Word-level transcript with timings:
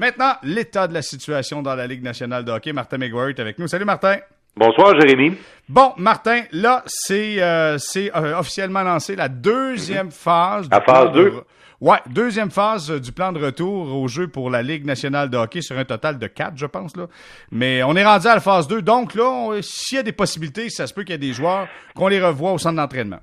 Maintenant, 0.00 0.32
l'état 0.42 0.88
de 0.88 0.94
la 0.94 1.02
situation 1.02 1.60
dans 1.60 1.74
la 1.74 1.86
Ligue 1.86 2.02
nationale 2.02 2.42
de 2.42 2.50
hockey. 2.50 2.72
Martin 2.72 2.96
McGuire 2.96 3.28
est 3.28 3.38
avec 3.38 3.58
nous. 3.58 3.68
Salut 3.68 3.84
Martin. 3.84 4.16
Bonsoir 4.56 4.98
Jérémy. 4.98 5.36
Bon, 5.68 5.92
Martin, 5.98 6.40
là, 6.52 6.82
c'est 6.86 7.34
euh, 7.38 7.76
euh, 7.98 8.38
officiellement 8.38 8.82
lancé 8.82 9.14
la 9.14 9.28
deuxième 9.28 10.10
phase. 10.10 10.70
La 10.70 10.80
phase 10.80 11.12
2? 11.12 11.34
Ouais, 11.82 11.98
deuxième 12.08 12.50
phase 12.50 12.90
du 12.90 13.12
plan 13.12 13.30
de 13.30 13.44
retour 13.44 13.94
au 13.94 14.08
jeu 14.08 14.26
pour 14.26 14.48
la 14.48 14.62
Ligue 14.62 14.86
nationale 14.86 15.28
de 15.28 15.36
hockey 15.36 15.60
sur 15.60 15.76
un 15.76 15.84
total 15.84 16.18
de 16.18 16.28
quatre, 16.28 16.56
je 16.56 16.64
pense. 16.64 16.96
là. 16.96 17.04
Mais 17.52 17.82
on 17.82 17.94
est 17.94 18.04
rendu 18.04 18.26
à 18.26 18.36
la 18.36 18.40
phase 18.40 18.68
2. 18.68 18.80
Donc 18.80 19.14
là, 19.14 19.58
s'il 19.60 19.96
y 19.96 20.00
a 20.00 20.02
des 20.02 20.12
possibilités, 20.12 20.70
ça 20.70 20.86
se 20.86 20.94
peut 20.94 21.02
qu'il 21.02 21.12
y 21.12 21.16
ait 21.16 21.18
des 21.18 21.34
joueurs 21.34 21.68
qu'on 21.94 22.08
les 22.08 22.22
revoit 22.22 22.52
au 22.52 22.58
centre 22.58 22.76
d'entraînement. 22.76 23.20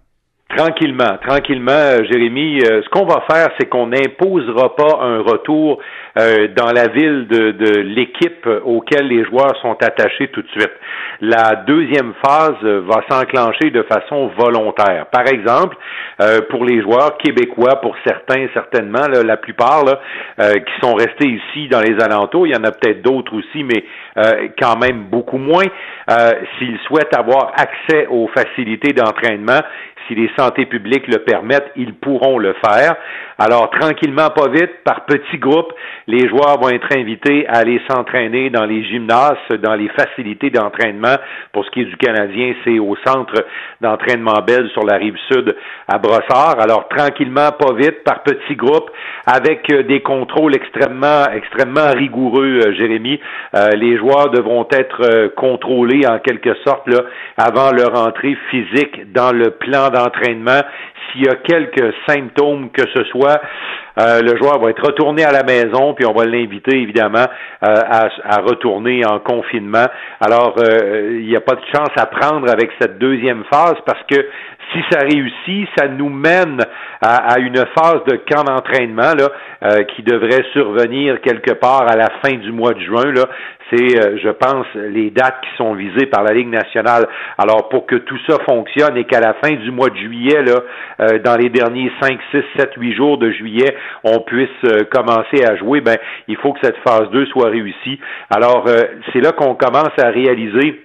Tranquillement, 0.55 1.17
tranquillement, 1.27 1.71
euh, 1.71 2.03
Jérémy. 2.09 2.61
Euh, 2.61 2.81
ce 2.81 2.89
qu'on 2.89 3.05
va 3.05 3.21
faire, 3.29 3.49
c'est 3.59 3.67
qu'on 3.67 3.87
n'imposera 3.87 4.75
pas 4.75 4.99
un 5.01 5.19
retour 5.19 5.79
euh, 6.17 6.47
dans 6.55 6.71
la 6.71 6.87
ville 6.87 7.27
de, 7.27 7.51
de 7.51 7.79
l'équipe 7.81 8.47
auquel 8.65 9.07
les 9.07 9.23
joueurs 9.25 9.55
sont 9.61 9.77
attachés 9.81 10.29
tout 10.29 10.41
de 10.41 10.47
suite. 10.49 10.71
La 11.21 11.55
deuxième 11.67 12.13
phase 12.23 12.61
va 12.63 13.03
s'enclencher 13.09 13.71
de 13.71 13.83
façon 13.83 14.31
volontaire. 14.37 15.07
Par 15.11 15.27
exemple, 15.27 15.75
pour 16.49 16.63
les 16.63 16.81
joueurs 16.81 17.17
québécois, 17.17 17.81
pour 17.81 17.95
certains 18.05 18.47
certainement, 18.53 19.07
la 19.07 19.37
plupart 19.37 19.83
là, 19.83 19.99
qui 20.37 20.73
sont 20.79 20.93
restés 20.93 21.27
ici 21.27 21.67
dans 21.69 21.81
les 21.81 21.99
alentours, 22.03 22.45
il 22.45 22.53
y 22.53 22.55
en 22.55 22.63
a 22.63 22.71
peut-être 22.71 23.01
d'autres 23.01 23.35
aussi, 23.35 23.63
mais 23.63 23.83
quand 24.61 24.77
même 24.77 25.05
beaucoup 25.09 25.39
moins. 25.39 25.65
S'ils 26.59 26.77
souhaitent 26.85 27.17
avoir 27.17 27.51
accès 27.55 28.05
aux 28.11 28.27
facilités 28.27 28.93
d'entraînement, 28.93 29.61
si 30.07 30.15
les 30.15 30.29
santé 30.37 30.65
publiques 30.65 31.07
le 31.07 31.19
permettent, 31.19 31.71
ils 31.75 31.93
pourront 31.93 32.37
le 32.37 32.53
faire. 32.65 32.95
Alors, 33.39 33.69
tranquillement, 33.69 34.29
pas 34.29 34.49
vite, 34.49 34.83
par 34.83 35.05
petits 35.05 35.37
groupes, 35.37 35.71
les 36.07 36.27
joueurs 36.27 36.59
vont 36.59 36.69
être 36.69 36.87
invités 36.97 37.47
à 37.47 37.57
aller 37.57 37.79
s'entraîner 37.87 38.49
dans 38.49 38.65
les 38.65 38.83
gymnases, 38.83 39.37
dans 39.61 39.75
les 39.75 39.89
facilités 39.89 40.49
d'entraînement. 40.49 41.17
Pour 41.53 41.63
ce 41.65 41.69
qui 41.71 41.81
est 41.81 41.85
du 41.85 41.97
Canadien, 41.97 42.55
c'est 42.63 42.79
au 42.79 42.95
centre 43.05 43.45
d'entraînement 43.81 44.41
Belle 44.45 44.69
sur 44.71 44.83
la 44.83 44.95
rive 44.95 45.17
sud 45.31 45.55
à 45.87 45.99
Brossard. 45.99 46.59
Alors, 46.59 46.87
tranquillement, 46.87 47.51
pas 47.51 47.73
vite, 47.73 48.03
par 48.03 48.23
petits 48.23 48.55
groupes, 48.55 48.89
avec 49.27 49.71
euh, 49.71 49.83
des 49.83 50.01
contrôles 50.01 50.55
extrêmement, 50.55 51.25
extrêmement 51.33 51.91
rigoureux, 51.93 52.61
euh, 52.65 52.73
Jérémy. 52.73 53.19
Euh, 53.55 53.69
les 53.71 53.97
joueurs 53.97 54.31
devront 54.31 54.67
être 54.71 55.33
contrôlés 55.35 56.07
en 56.07 56.19
quelque 56.19 56.55
sorte 56.65 56.87
là, 56.87 57.01
avant 57.37 57.71
leur 57.71 57.95
entrée 57.95 58.37
physique 58.49 59.11
dans 59.13 59.31
le 59.31 59.51
plan 59.51 59.86
d'entraînement 59.91 60.61
s'il 61.11 61.25
y 61.25 61.29
a 61.29 61.35
quelques 61.35 61.93
symptômes 62.07 62.69
que 62.71 62.83
ce 62.93 63.03
soit, 63.05 63.41
euh, 63.99 64.21
le 64.21 64.37
joueur 64.37 64.59
va 64.59 64.69
être 64.69 64.85
retourné 64.85 65.23
à 65.23 65.31
la 65.31 65.43
maison, 65.43 65.93
puis 65.93 66.05
on 66.05 66.13
va 66.13 66.25
l'inviter 66.25 66.77
évidemment 66.77 67.25
euh, 67.63 67.73
à, 68.23 68.41
retourner 68.41 69.03
en 69.05 69.19
confinement. 69.19 69.85
Alors, 70.21 70.55
euh, 70.59 71.17
il 71.19 71.27
n'y 71.27 71.35
a 71.35 71.41
pas 71.41 71.55
de 71.55 71.65
chance 71.73 71.89
à 71.95 72.05
prendre 72.05 72.49
avec 72.51 72.71
cette 72.79 72.99
deuxième 72.99 73.43
phase 73.51 73.77
parce 73.85 74.03
que 74.09 74.27
si 74.73 74.79
ça 74.91 74.99
réussit, 74.99 75.67
ça 75.77 75.87
nous 75.87 76.09
mène 76.09 76.59
à, 77.01 77.39
une 77.39 77.63
phase 77.77 78.03
de 78.05 78.17
camp 78.29 78.43
d'entraînement 78.43 79.13
là, 79.17 79.83
qui 79.95 80.03
devrait 80.03 80.43
survenir 80.51 81.21
quelque 81.21 81.53
part 81.53 81.89
à 81.89 81.95
la 81.95 82.09
fin 82.21 82.33
du 82.33 82.51
mois 82.51 82.73
de 82.73 82.81
juin. 82.81 83.13
Là. 83.13 83.27
C'est, 83.69 84.17
je 84.17 84.29
pense, 84.29 84.65
les 84.75 85.09
dates 85.09 85.39
qui 85.41 85.55
sont 85.55 85.73
visées 85.73 86.07
par 86.07 86.23
la 86.23 86.33
Ligue 86.33 86.49
nationale. 86.49 87.07
Alors, 87.37 87.69
pour 87.69 87.85
que 87.85 87.95
tout 87.95 88.17
ça 88.27 88.39
fonctionne 88.45 88.97
et 88.97 89.05
qu'à 89.05 89.21
la 89.21 89.35
fin 89.35 89.53
du 89.53 89.71
mois 89.71 89.89
de 89.89 89.95
juillet, 89.95 90.43
là, 90.43 90.59
dans 91.19 91.37
les 91.37 91.47
derniers 91.47 91.89
5, 92.01 92.19
6, 92.31 92.43
7, 92.57 92.71
8 92.75 92.93
jours 92.93 93.17
de 93.17 93.31
juillet, 93.31 93.73
on 94.03 94.19
puisse 94.21 94.49
euh, 94.65 94.83
commencer 94.91 95.43
à 95.45 95.55
jouer, 95.55 95.81
ben, 95.81 95.97
il 96.27 96.37
faut 96.37 96.53
que 96.53 96.59
cette 96.61 96.77
phase 96.87 97.09
2 97.11 97.25
soit 97.27 97.49
réussie. 97.49 97.99
Alors, 98.29 98.65
c'est 99.13 99.21
là 99.21 99.31
qu'on 99.31 99.55
commence 99.55 99.97
à 99.97 100.09
réaliser 100.09 100.83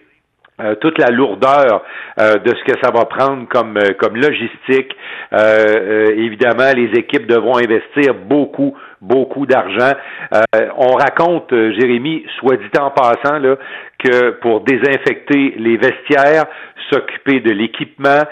toute 0.80 0.98
la 0.98 1.10
lourdeur 1.10 1.82
de 2.18 2.54
ce 2.54 2.64
que 2.64 2.78
ça 2.82 2.92
va 2.92 3.06
prendre 3.06 3.48
comme 3.48 3.78
comme 3.98 4.16
logistique. 4.16 4.94
évidemment, 5.32 6.70
les 6.76 6.90
équipes 6.98 7.26
devront 7.26 7.56
investir 7.56 8.14
beaucoup 8.14 8.76
beaucoup 9.02 9.44
d'argent. 9.46 9.92
Euh, 10.32 10.68
on 10.76 10.92
raconte, 10.92 11.52
euh, 11.52 11.72
Jérémy, 11.78 12.24
soit 12.38 12.56
dit 12.56 12.78
en 12.78 12.90
passant, 12.90 13.38
là, 13.38 13.56
que 13.98 14.30
pour 14.40 14.62
désinfecter 14.62 15.54
les 15.58 15.76
vestiaires, 15.76 16.46
s'occuper 16.90 17.40
de 17.40 17.50
l'équipement, 17.50 18.22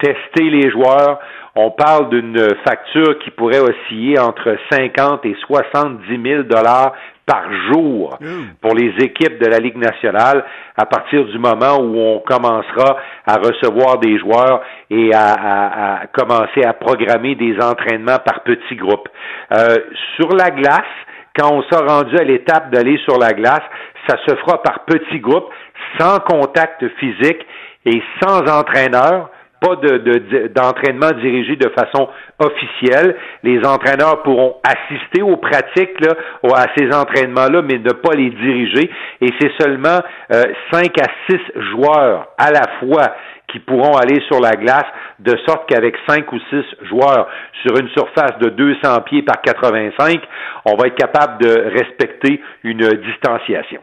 tester 0.00 0.50
les 0.50 0.70
joueurs, 0.70 1.18
on 1.54 1.70
parle 1.72 2.08
d'une 2.10 2.54
facture 2.64 3.18
qui 3.18 3.30
pourrait 3.30 3.58
osciller 3.58 4.18
entre 4.18 4.56
50 4.70 5.26
et 5.26 5.36
70 5.46 6.22
000 6.22 6.42
dollars 6.44 6.92
par 7.26 7.44
jour 7.70 8.18
pour 8.62 8.74
les 8.74 8.94
équipes 9.04 9.38
de 9.38 9.46
la 9.46 9.58
Ligue 9.58 9.76
nationale 9.76 10.44
à 10.76 10.86
partir 10.86 11.24
du 11.26 11.38
moment 11.38 11.78
où 11.80 11.98
on 11.98 12.20
commencera 12.20 12.96
à 13.26 13.34
recevoir 13.34 13.98
des 13.98 14.18
joueurs 14.18 14.62
et 14.88 15.10
à, 15.14 16.04
commencer 16.12 16.62
à 16.64 16.72
programmer 16.72 17.34
des 17.34 17.56
entraînements 17.60 18.18
par 18.24 18.44
petits 18.44 18.76
groupes. 18.76 19.08
Euh, 19.52 19.76
sur 20.16 20.28
la 20.34 20.50
glace, 20.50 20.94
quand 21.36 21.52
on 21.52 21.62
sera 21.64 22.00
rendu 22.00 22.16
à 22.16 22.24
l'étape 22.24 22.70
d'aller 22.70 22.98
sur 23.04 23.18
la 23.18 23.32
glace, 23.32 23.62
ça 24.08 24.16
se 24.26 24.34
fera 24.36 24.62
par 24.62 24.84
petits 24.86 25.20
groupes, 25.20 25.50
sans 25.98 26.20
contact 26.20 26.86
physique 26.98 27.44
et 27.84 28.02
sans 28.22 28.40
entraîneur 28.40 29.30
pas 29.60 29.76
d'entraînement 29.76 31.10
de, 31.10 31.20
dirigé 31.20 31.56
de 31.56 31.68
façon 31.70 32.08
officielle. 32.38 33.16
Les 33.42 33.58
entraîneurs 33.66 34.22
pourront 34.22 34.56
assister 34.62 35.22
aux 35.22 35.36
pratiques, 35.36 36.00
là, 36.00 36.14
à 36.54 36.66
ces 36.76 36.94
entraînements-là, 36.94 37.62
mais 37.62 37.78
ne 37.78 37.92
pas 37.92 38.14
les 38.14 38.30
diriger. 38.30 38.90
Et 39.20 39.28
c'est 39.40 39.52
seulement 39.60 40.00
euh, 40.32 40.42
5 40.72 40.86
à 41.00 41.06
6 41.28 41.38
joueurs 41.72 42.28
à 42.38 42.50
la 42.50 42.64
fois 42.80 43.14
qui 43.48 43.60
pourront 43.60 43.96
aller 43.96 44.20
sur 44.30 44.40
la 44.40 44.50
glace, 44.50 44.84
de 45.20 45.36
sorte 45.46 45.68
qu'avec 45.68 45.96
5 46.06 46.30
ou 46.32 46.38
6 46.50 46.64
joueurs 46.82 47.28
sur 47.62 47.78
une 47.78 47.88
surface 47.90 48.38
de 48.40 48.50
200 48.50 49.00
pieds 49.06 49.22
par 49.22 49.40
85, 49.40 50.20
on 50.66 50.76
va 50.76 50.88
être 50.88 50.96
capable 50.96 51.42
de 51.42 51.50
respecter 51.70 52.42
une 52.62 52.86
distanciation. 52.86 53.80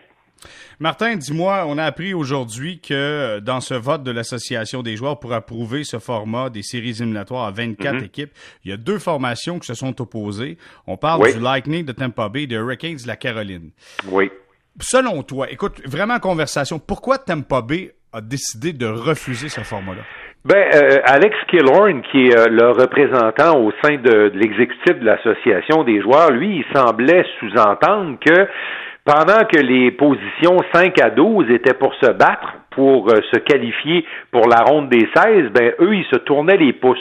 Martin, 0.80 1.16
dis-moi, 1.16 1.66
on 1.68 1.78
a 1.78 1.84
appris 1.84 2.14
aujourd'hui 2.14 2.80
que 2.80 2.94
euh, 2.94 3.40
dans 3.40 3.62
ce 3.62 3.74
vote 3.74 4.04
de 4.04 4.12
l'Association 4.12 4.84
des 4.84 4.98
joueurs 4.98 5.20
pour 5.20 5.34
approuver 5.34 5.84
ce 5.84 6.00
format 6.00 6.50
des 6.50 6.64
séries 6.64 6.90
éliminatoires 6.90 7.46
à 7.46 7.52
24 7.52 7.94
mhm. 7.94 8.04
équipes, 8.04 8.32
il 8.64 8.72
y 8.72 8.74
a 8.74 8.78
deux 8.78 9.00
formations 9.00 9.60
qui 9.60 9.68
se 9.68 9.74
sont 9.74 10.02
opposées. 10.02 10.58
On 10.88 10.98
parle 10.98 11.32
du 11.32 11.40
Lightning 11.40 11.86
de 11.86 11.94
Tampa 11.94 12.28
Bay 12.28 12.44
et 12.44 12.48
des 12.48 12.56
Hurricanes 12.56 12.98
de 12.98 13.08
la 13.08 13.16
Caroline. 13.16 13.72
Oui. 14.10 14.30
Selon 14.82 15.24
toi, 15.24 15.50
écoute, 15.50 15.82
vraiment 15.86 16.20
conversation, 16.20 16.80
pourquoi 16.80 17.18
Tampa 17.18 17.62
Bay 17.62 17.94
a 18.12 18.20
décidé 18.20 18.74
de 18.74 18.86
refuser 18.86 19.48
ce 19.48 19.62
format-là? 19.62 20.02
Ben, 20.44 20.70
euh, 20.76 21.00
Alex 21.06 21.36
Killorn, 21.50 22.04
qui 22.12 22.28
est 22.28 22.38
euh, 22.38 22.46
le 22.50 22.70
représentant 22.70 23.60
au 23.60 23.72
sein 23.82 23.96
de 23.96 24.32
l'exécutif 24.36 25.00
de 25.00 25.06
l'association 25.06 25.84
des 25.84 26.02
joueurs, 26.02 26.30
lui, 26.30 26.58
il 26.58 26.66
semblait 26.76 27.26
sous-entendre 27.40 28.20
que 28.24 28.48
pendant 29.06 29.46
que 29.46 29.60
les 29.60 29.92
positions 29.92 30.58
5 30.74 31.00
à 31.00 31.12
12 31.12 31.52
étaient 31.52 31.76
pour 31.76 31.94
se 31.96 32.12
battre, 32.12 32.56
pour 32.76 33.10
euh, 33.10 33.22
se 33.34 33.40
qualifier 33.40 34.06
pour 34.32 34.48
la 34.48 34.64
ronde 34.64 34.90
des 34.90 35.08
16, 35.16 35.52
ben 35.52 35.74
eux, 35.80 35.96
ils 35.96 36.06
se 36.12 36.18
tournaient 36.18 36.58
les 36.58 36.74
pouces. 36.74 37.00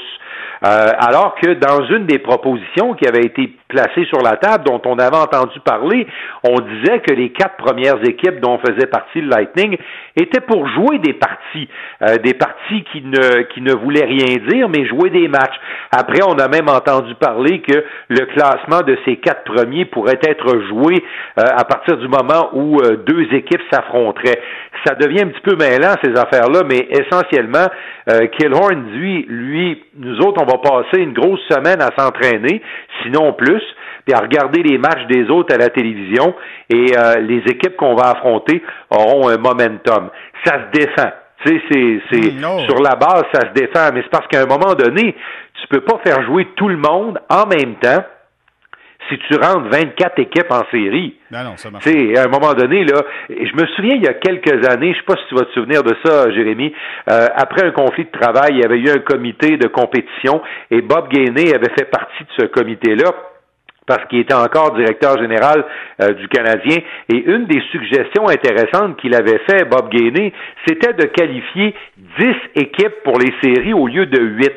Euh, 0.65 0.89
alors 0.99 1.35
que 1.35 1.53
dans 1.55 1.85
une 1.89 2.07
des 2.07 2.19
propositions 2.19 2.95
qui 2.95 3.07
avait 3.07 3.25
été 3.27 3.53
placée 3.69 4.07
sur 4.07 4.23
la 4.23 4.37
table, 4.37 4.65
dont 4.65 4.81
on 4.87 4.99
avait 4.99 5.17
entendu 5.17 5.61
parler, 5.61 6.07
on 6.43 6.59
disait 6.61 7.01
que 7.01 7.13
les 7.13 7.31
quatre 7.33 7.57
premières 7.57 8.03
équipes 8.05 8.41
dont 8.41 8.59
faisait 8.59 8.87
partie 8.87 9.21
le 9.21 9.29
Lightning 9.29 9.77
étaient 10.17 10.41
pour 10.41 10.67
jouer 10.69 10.99
des 11.01 11.13
parties, 11.13 11.69
euh, 12.03 12.17
des 12.17 12.35
parties 12.35 12.85
qui 12.93 13.03
ne 13.03 13.43
qui 13.53 13.61
ne 13.61 13.75
voulaient 13.75 14.07
rien 14.07 14.37
dire, 14.49 14.69
mais 14.71 14.87
jouer 14.87 15.11
des 15.11 15.29
matchs. 15.29 15.59
Après, 15.91 16.21
on 16.27 16.39
a 16.39 16.49
même 16.49 16.69
entendu 16.69 17.15
parler 17.17 17.61
que 17.61 17.85
le 18.09 18.27
classement 18.27 18.81
de 18.83 18.97
ces 19.05 19.17
quatre 19.17 19.45
premiers 19.45 19.85
pourrait 19.85 20.21
être 20.23 20.61
joué 20.69 21.05
euh, 21.39 21.43
à 21.57 21.65
partir 21.65 21.99
du 21.99 22.09
moment 22.09 22.51
où 22.53 22.81
deux 23.07 23.27
équipes 23.35 23.63
s'affronteraient. 23.71 24.41
Ça 24.85 24.95
devient 24.95 25.23
un 25.23 25.29
petit 25.29 25.41
peu 25.43 25.57
mêlant 25.57 25.95
ces 26.03 26.11
affaires-là, 26.11 26.63
mais 26.69 26.89
essentiellement, 26.91 27.67
Killhorn, 28.39 28.91
lui, 28.93 29.25
lui, 29.29 29.83
nous 29.97 30.19
autres, 30.21 30.43
on 30.43 30.47
va 30.47 30.59
passer 30.59 31.03
une 31.03 31.13
grosse 31.13 31.41
semaine 31.49 31.81
à 31.81 31.91
s'entraîner, 31.97 32.61
sinon 33.03 33.33
plus, 33.33 33.63
puis 34.05 34.15
à 34.15 34.21
regarder 34.21 34.63
les 34.63 34.79
matchs 34.79 35.07
des 35.09 35.31
autres 35.31 35.55
à 35.55 35.59
la 35.59 35.71
télévision, 35.71 36.35
et 36.71 36.93
euh, 36.97 37.21
les 37.21 37.43
équipes 37.51 37.77
qu'on 37.77 37.95
va 37.95 38.11
affronter 38.11 38.63
auront 38.91 39.29
un 39.29 39.39
momentum. 39.39 40.11
Ça 40.45 40.55
se 40.55 40.79
défend. 40.79 41.11
Tu 41.45 41.61
sais, 41.71 42.01
c'est, 42.11 42.33
mm, 42.33 42.67
sur 42.67 42.81
la 42.81 42.97
base, 42.97 43.25
ça 43.33 43.41
se 43.49 43.53
défend, 43.55 43.91
mais 43.93 44.03
c'est 44.03 44.11
parce 44.11 44.27
qu'à 44.29 44.43
un 44.43 44.47
moment 44.47 44.75
donné, 44.75 45.15
tu 45.61 45.69
peux 45.69 45.81
pas 45.81 46.01
faire 46.05 46.23
jouer 46.25 46.49
tout 46.57 46.69
le 46.69 46.77
monde 46.77 47.19
en 47.29 47.47
même 47.47 47.75
temps 47.77 48.03
si 49.09 49.19
tu 49.19 49.37
rentres 49.37 49.69
24 49.71 50.19
équipes 50.19 50.51
en 50.51 50.63
série. 50.71 51.17
Non, 51.31 51.45
non, 51.45 51.57
ça 51.57 51.71
marche. 51.71 51.87
à 51.87 52.23
un 52.23 52.29
moment 52.29 52.55
donné, 52.55 52.85
là, 52.85 53.03
je 53.29 53.55
me 53.55 53.67
souviens 53.75 53.95
il 53.97 54.03
y 54.03 54.09
a 54.09 54.15
quelques 54.15 54.67
années, 54.69 54.93
je 54.93 54.99
sais 54.99 55.05
pas 55.07 55.17
si 55.17 55.29
tu 55.29 55.35
vas 55.35 55.45
te 55.45 55.53
souvenir 55.53 55.83
de 55.83 55.95
ça, 56.05 56.31
Jérémy, 56.31 56.73
euh, 57.11 57.27
après 57.35 57.67
un 57.67 57.73
conflit 57.73 58.05
de 58.05 58.19
travail, 58.19 58.53
il 58.53 58.61
y 58.61 58.65
avait 58.65 58.79
eu 58.79 58.91
un 58.91 59.01
comité 59.01 59.57
de 59.57 59.69
compétition 59.69 60.43
et 60.71 60.81
Bob 60.81 61.09
Gainey 61.09 61.55
avait 61.55 61.73
fait 61.77 61.91
partie 61.91 62.25
de 62.25 62.43
ce 62.43 62.47
comité-là 62.47 63.13
parce 63.87 64.05
qu'il 64.07 64.21
était 64.21 64.35
encore 64.35 64.75
directeur 64.75 65.19
général 65.19 65.65
euh, 66.01 66.13
du 66.15 66.29
Canadien. 66.29 66.79
Et 67.13 67.17
une 67.17 67.47
des 67.47 67.61
suggestions 67.71 68.29
intéressantes 68.29 68.97
qu'il 68.97 69.15
avait 69.15 69.41
fait, 69.49 69.65
Bob 69.65 69.91
Gainey, 69.91 70.33
c'était 70.67 70.95
de 70.95 71.05
qualifier 71.05 71.75
10 72.19 72.27
équipes 72.57 73.03
pour 73.05 73.19
les 73.19 73.33
séries 73.43 73.75
au 73.75 73.87
lieu 73.87 74.07
de 74.07 74.21
8. 74.21 74.53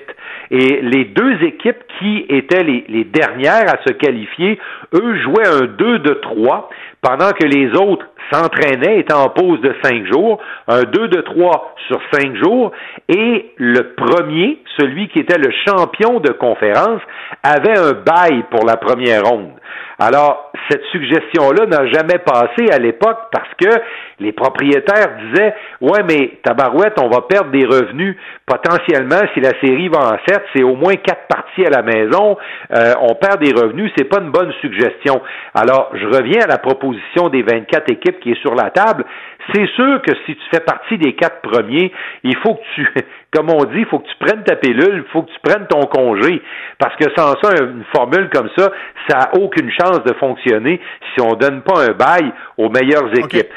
Et 0.49 0.81
les 0.81 1.05
deux 1.05 1.43
équipes 1.43 1.83
qui 1.99 2.25
étaient 2.29 2.63
les, 2.63 2.85
les 2.87 3.03
dernières 3.03 3.67
à 3.67 3.77
se 3.85 3.91
qualifier, 3.93 4.57
eux 4.93 5.15
jouaient 5.21 5.47
un 5.47 5.65
2 5.65 5.99
de 5.99 6.13
3, 6.13 6.69
pendant 7.01 7.31
que 7.31 7.45
les 7.45 7.69
autres 7.75 8.05
s'entraînaient, 8.31 8.99
étaient 8.99 9.13
en 9.13 9.29
pause 9.29 9.61
de 9.61 9.75
5 9.83 10.05
jours, 10.05 10.39
un 10.67 10.83
2 10.83 11.07
de 11.07 11.21
3 11.21 11.75
sur 11.87 11.99
5 12.11 12.35
jours, 12.35 12.71
et 13.09 13.51
le 13.57 13.93
premier, 13.95 14.59
celui 14.77 15.07
qui 15.09 15.19
était 15.19 15.37
le 15.37 15.51
champion 15.67 16.19
de 16.19 16.31
conférence, 16.31 17.01
avait 17.43 17.77
un 17.77 17.93
bail 17.93 18.43
pour 18.51 18.65
la 18.65 18.77
première 18.77 19.23
ronde. 19.23 19.51
Alors, 19.99 20.51
cette 20.69 20.83
suggestion-là 20.91 21.65
n'a 21.65 21.87
jamais 21.87 22.19
passé 22.19 22.71
à 22.71 22.77
l'époque 22.77 23.17
parce 23.31 23.49
que 23.59 23.79
les 24.19 24.31
propriétaires 24.31 25.17
disaient 25.23 25.55
Ouais, 25.81 26.03
mais 26.07 26.37
tabarouette, 26.43 26.99
on 27.01 27.09
va 27.09 27.21
perdre 27.21 27.49
des 27.49 27.65
revenus 27.65 28.15
potentiellement 28.45 29.21
si 29.33 29.39
la 29.39 29.59
série 29.59 29.89
va 29.89 29.99
en 29.99 30.17
7, 30.27 30.41
c'est 30.55 30.63
au 30.63 30.75
moins 30.75 30.93
quatre 30.95 31.27
parties 31.27 31.65
à 31.65 31.69
la 31.69 31.81
maison, 31.81 32.37
euh, 32.75 32.93
on 33.01 33.15
perd 33.15 33.41
des 33.41 33.53
revenus, 33.53 33.91
c'est 33.97 34.07
pas 34.07 34.19
une 34.21 34.29
bonne 34.29 34.51
suggestion. 34.61 35.21
Alors, 35.55 35.89
je 35.93 36.05
reviens 36.05 36.43
à 36.43 36.47
la 36.47 36.59
proposition 36.59 37.29
des 37.29 37.41
24 37.41 37.91
équipes 37.91 38.16
qui 38.19 38.31
est 38.31 38.41
sur 38.41 38.55
la 38.55 38.69
table. 38.69 39.05
C'est 39.53 39.67
sûr 39.75 40.01
que 40.01 40.13
si 40.25 40.35
tu 40.35 40.43
fais 40.51 40.59
partie 40.59 40.97
des 40.97 41.13
quatre 41.13 41.41
premiers, 41.41 41.91
il 42.23 42.35
faut 42.37 42.55
que 42.55 42.63
tu, 42.75 42.87
comme 43.33 43.49
on 43.49 43.63
dit, 43.65 43.79
il 43.79 43.85
faut 43.85 43.99
que 43.99 44.07
tu 44.07 44.15
prennes 44.19 44.43
ta 44.43 44.55
pilule, 44.55 45.03
il 45.05 45.11
faut 45.11 45.23
que 45.23 45.31
tu 45.31 45.39
prennes 45.41 45.67
ton 45.67 45.85
congé. 45.85 46.41
Parce 46.79 46.95
que 46.95 47.05
sans 47.15 47.35
ça, 47.41 47.63
une 47.63 47.83
formule 47.95 48.29
comme 48.29 48.49
ça, 48.57 48.71
ça 49.07 49.17
n'a 49.17 49.39
aucune 49.39 49.71
chance 49.71 50.03
de 50.03 50.13
fonctionner 50.13 50.81
si 51.13 51.21
on 51.21 51.33
donne 51.33 51.61
pas 51.61 51.85
un 51.85 51.93
bail 51.93 52.31
aux 52.57 52.69
meilleures 52.69 53.13
équipes. 53.17 53.47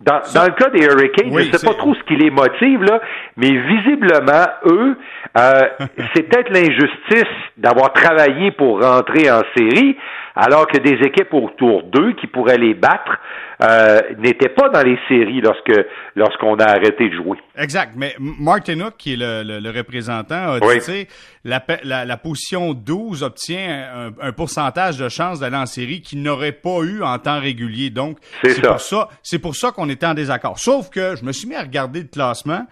Dans, 0.00 0.20
dans, 0.32 0.44
le 0.44 0.52
cas 0.52 0.70
des 0.70 0.84
Hurricanes, 0.84 1.32
je 1.32 1.48
ne 1.48 1.52
sais 1.52 1.66
pas 1.66 1.74
trop 1.74 1.92
ce 1.92 2.02
qui 2.04 2.14
les 2.14 2.30
motive, 2.30 2.84
là, 2.84 3.00
mais 3.36 3.50
visiblement, 3.50 4.46
eux, 4.66 4.96
euh, 5.36 5.60
c'est 6.14 6.22
peut-être 6.22 6.50
l'injustice 6.50 7.34
d'avoir 7.56 7.92
travaillé 7.92 8.52
pour 8.52 8.80
rentrer 8.80 9.28
en 9.28 9.42
série, 9.56 9.96
alors 10.36 10.68
que 10.68 10.78
des 10.78 11.04
équipes 11.04 11.34
autour 11.34 11.82
d'eux 11.82 12.12
qui 12.12 12.28
pourraient 12.28 12.58
les 12.58 12.74
battre 12.74 13.18
euh, 13.60 14.00
n'étaient 14.18 14.48
pas 14.50 14.68
dans 14.68 14.82
les 14.82 14.98
séries 15.08 15.40
lorsque 15.40 15.72
lorsqu'on 16.14 16.54
a 16.56 16.66
arrêté 16.66 17.08
de 17.08 17.14
jouer. 17.14 17.38
Exact. 17.56 17.92
Mais 17.96 18.14
Martin 18.18 18.80
Hook, 18.80 18.94
qui 18.98 19.14
est 19.14 19.16
le, 19.16 19.42
le, 19.60 19.70
représentant, 19.70 20.52
a 20.52 20.60
dit, 20.60 21.06
la, 21.44 21.64
la, 21.82 22.04
la, 22.04 22.16
position 22.16 22.72
12 22.72 23.22
obtient 23.22 23.88
un, 23.94 24.28
un 24.28 24.32
pourcentage 24.32 24.98
de 24.98 25.08
chance 25.08 25.40
d'aller 25.40 25.56
en 25.56 25.66
série 25.66 26.00
qu'il 26.00 26.22
n'aurait 26.22 26.52
pas 26.52 26.80
eu 26.82 27.02
en 27.02 27.18
temps 27.18 27.40
régulier. 27.40 27.90
Donc, 27.90 28.18
c'est 28.42 28.62
pour 28.62 28.80
ça, 28.80 29.08
c'est 29.22 29.38
pour 29.38 29.56
ça 29.56 29.72
qu'on 29.72 29.88
était 29.88 30.06
en 30.06 30.14
désaccord. 30.14 30.58
Sauf 30.58 30.88
que 30.90 31.16
je 31.16 31.24
me 31.24 31.32
suis 31.32 31.48
mis 31.48 31.54
à 31.56 31.62
regarder 31.62 32.00
le 32.02 32.08
classement. 32.08 32.64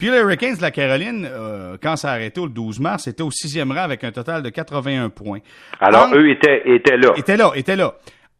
Puis 0.00 0.08
les 0.08 0.16
Hurricanes 0.16 0.56
de 0.56 0.62
la 0.62 0.70
Caroline, 0.70 1.28
euh, 1.30 1.76
quand 1.80 1.96
ça 1.96 2.08
a 2.08 2.12
arrêté 2.12 2.40
le 2.40 2.48
12 2.48 2.80
mars, 2.80 3.04
c'était 3.04 3.22
au 3.22 3.30
sixième 3.30 3.70
rang 3.70 3.82
avec 3.82 4.02
un 4.02 4.10
total 4.10 4.42
de 4.42 4.48
81 4.48 5.10
points. 5.10 5.40
Alors, 5.78 6.08
eux 6.14 6.30
étaient, 6.30 6.62
étaient 6.64 6.96
là. 6.96 7.12
Étaient 7.16 7.36
là, 7.36 7.52
étaient 7.54 7.76
là. 7.76 7.92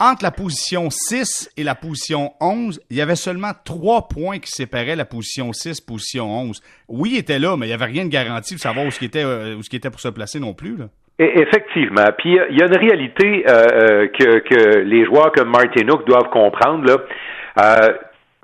Entre 0.02 0.24
la 0.24 0.30
position 0.30 0.88
6 0.88 1.52
et 1.58 1.62
la 1.62 1.74
position 1.74 2.30
11, 2.40 2.80
il 2.88 2.96
y 2.96 3.02
avait 3.02 3.16
seulement 3.16 3.50
trois 3.66 4.08
points 4.08 4.38
qui 4.38 4.50
séparaient 4.50 4.96
la 4.96 5.04
position 5.04 5.52
6 5.52 5.82
position 5.82 6.24
11. 6.24 6.62
Oui, 6.88 7.10
il 7.12 7.18
était 7.18 7.38
là, 7.38 7.54
mais 7.58 7.66
il 7.66 7.68
n'y 7.68 7.74
avait 7.74 7.84
rien 7.84 8.06
de 8.06 8.10
garanti 8.10 8.54
de 8.54 8.60
savoir 8.60 8.86
où 8.86 8.90
ce 8.90 8.98
qui 8.98 9.04
était, 9.04 9.22
euh, 9.22 9.56
où 9.56 9.62
ce 9.62 9.68
qui 9.68 9.76
était 9.76 9.90
pour 9.90 10.00
se 10.00 10.08
placer 10.08 10.40
non 10.40 10.54
plus. 10.54 10.78
Là. 10.78 10.86
Effectivement. 11.18 12.06
Puis 12.16 12.30
il 12.48 12.58
y 12.58 12.62
a 12.62 12.66
une 12.66 12.78
réalité 12.78 13.44
euh, 13.46 14.06
euh, 14.06 14.08
que, 14.08 14.78
les 14.78 15.04
joueurs 15.04 15.32
comme 15.32 15.50
Martin 15.50 15.86
Hook 15.86 16.06
doivent 16.06 16.30
comprendre. 16.30 17.04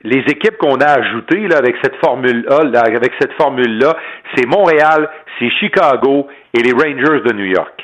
Les 0.04 0.22
équipes 0.28 0.58
qu'on 0.58 0.76
a 0.76 1.00
ajoutées 1.00 1.48
avec 1.54 1.74
cette 1.82 1.96
formule-là, 2.04 2.80
avec 2.84 3.12
cette 3.18 3.32
formule-là, 3.32 3.96
c'est 4.34 4.46
Montréal, 4.46 5.08
c'est 5.38 5.48
Chicago 5.58 6.28
et 6.52 6.62
les 6.62 6.72
Rangers 6.72 7.22
de 7.24 7.32
New 7.32 7.46
York. 7.46 7.75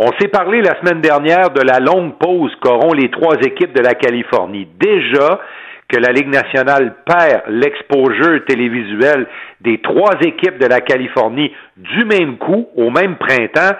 On 0.00 0.12
s'est 0.20 0.28
parlé 0.28 0.62
la 0.62 0.78
semaine 0.78 1.00
dernière 1.00 1.50
de 1.50 1.60
la 1.60 1.80
longue 1.80 2.18
pause 2.18 2.54
qu'auront 2.62 2.92
les 2.92 3.10
trois 3.10 3.34
équipes 3.42 3.72
de 3.72 3.82
la 3.82 3.94
Californie. 3.94 4.68
Déjà 4.78 5.40
que 5.88 5.98
la 5.98 6.12
Ligue 6.12 6.28
nationale 6.28 6.94
perd 7.04 7.42
l'exposure 7.48 8.44
télévisuel 8.46 9.26
des 9.60 9.80
trois 9.80 10.14
équipes 10.20 10.58
de 10.58 10.66
la 10.66 10.80
Californie 10.82 11.52
du 11.76 12.04
même 12.04 12.36
coup, 12.36 12.68
au 12.76 12.90
même 12.90 13.16
printemps, 13.16 13.74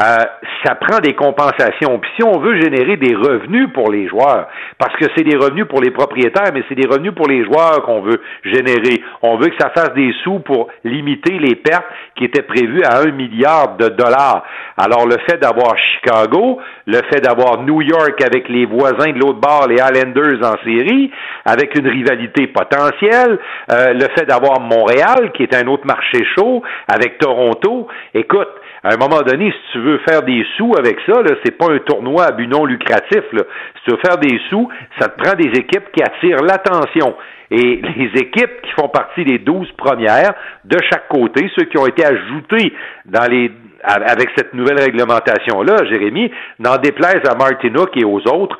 euh, 0.00 0.16
ça 0.64 0.74
prend 0.76 1.00
des 1.00 1.14
compensations. 1.14 1.98
Puis 1.98 2.10
si 2.16 2.24
on 2.24 2.38
veut 2.38 2.60
générer 2.60 2.96
des 2.96 3.14
revenus 3.14 3.68
pour 3.74 3.90
les 3.90 4.08
joueurs, 4.08 4.48
parce 4.78 4.96
que 4.96 5.04
c'est 5.16 5.24
des 5.24 5.36
revenus 5.36 5.66
pour 5.66 5.80
les 5.82 5.90
propriétaires, 5.90 6.50
mais 6.54 6.62
c'est 6.68 6.74
des 6.74 6.86
revenus 6.86 7.14
pour 7.14 7.28
les 7.28 7.44
joueurs 7.44 7.82
qu'on 7.84 8.00
veut 8.00 8.20
générer. 8.44 9.02
On 9.22 9.36
veut 9.36 9.48
que 9.48 9.56
ça 9.60 9.70
fasse 9.70 9.92
des 9.94 10.14
sous 10.24 10.38
pour 10.40 10.68
limiter 10.84 11.38
les 11.38 11.56
pertes 11.56 11.84
qui 12.16 12.24
étaient 12.24 12.42
prévues 12.42 12.82
à 12.84 13.00
un 13.00 13.10
milliard 13.10 13.76
de 13.76 13.88
dollars. 13.88 14.44
Alors 14.78 15.06
le 15.06 15.16
fait 15.28 15.38
d'avoir 15.38 15.76
Chicago, 15.76 16.58
le 16.86 17.00
fait 17.10 17.20
d'avoir 17.20 17.62
New 17.62 17.82
York 17.82 18.20
avec 18.24 18.48
les 18.48 18.64
voisins 18.64 19.12
de 19.12 19.18
l'autre 19.18 19.40
bord, 19.40 19.66
les 19.68 19.76
Islanders 19.76 20.42
en 20.42 20.56
série, 20.64 21.10
avec 21.44 21.76
une 21.78 21.88
rivalité 21.88 22.46
potentielle, 22.46 23.38
euh, 23.70 23.92
le 23.92 24.06
fait 24.16 24.24
d'avoir 24.26 24.60
Montréal, 24.60 25.32
qui 25.34 25.42
est 25.42 25.54
un 25.54 25.66
autre 25.66 25.86
marché 25.86 26.24
chaud, 26.34 26.62
avec 26.88 27.18
Toronto, 27.18 27.88
écoute, 28.14 28.48
à 28.84 28.94
un 28.94 28.96
moment 28.96 29.22
donné, 29.22 29.50
si 29.50 29.72
tu 29.72 29.78
veux 29.78 29.98
faire 29.98 30.22
des 30.22 30.44
sous 30.56 30.72
avec 30.76 30.98
ça, 31.06 31.22
là, 31.22 31.36
c'est 31.44 31.56
pas 31.56 31.70
un 31.70 31.78
tournoi 31.78 32.24
à 32.24 32.32
but 32.32 32.48
non 32.48 32.64
lucratif. 32.64 33.22
Là. 33.32 33.42
Si 33.76 33.84
tu 33.84 33.90
veux 33.92 34.00
faire 34.04 34.18
des 34.18 34.40
sous, 34.50 34.68
ça 34.98 35.08
te 35.08 35.22
prend 35.22 35.34
des 35.34 35.50
équipes 35.56 35.92
qui 35.92 36.02
attirent 36.02 36.42
l'attention. 36.42 37.14
Et 37.52 37.80
les 37.96 38.10
équipes 38.20 38.62
qui 38.62 38.72
font 38.72 38.88
partie 38.88 39.24
des 39.24 39.38
douze 39.38 39.70
premières 39.76 40.34
de 40.64 40.78
chaque 40.90 41.06
côté, 41.08 41.48
ceux 41.56 41.66
qui 41.66 41.78
ont 41.78 41.86
été 41.86 42.04
ajoutés 42.04 42.72
avec 43.84 44.30
cette 44.36 44.54
nouvelle 44.54 44.80
réglementation-là, 44.80 45.84
Jérémy, 45.90 46.32
n'en 46.58 46.76
déplaise 46.78 47.22
à 47.28 47.36
Martinook 47.36 47.90
et 47.96 48.04
aux 48.04 48.26
autres, 48.26 48.58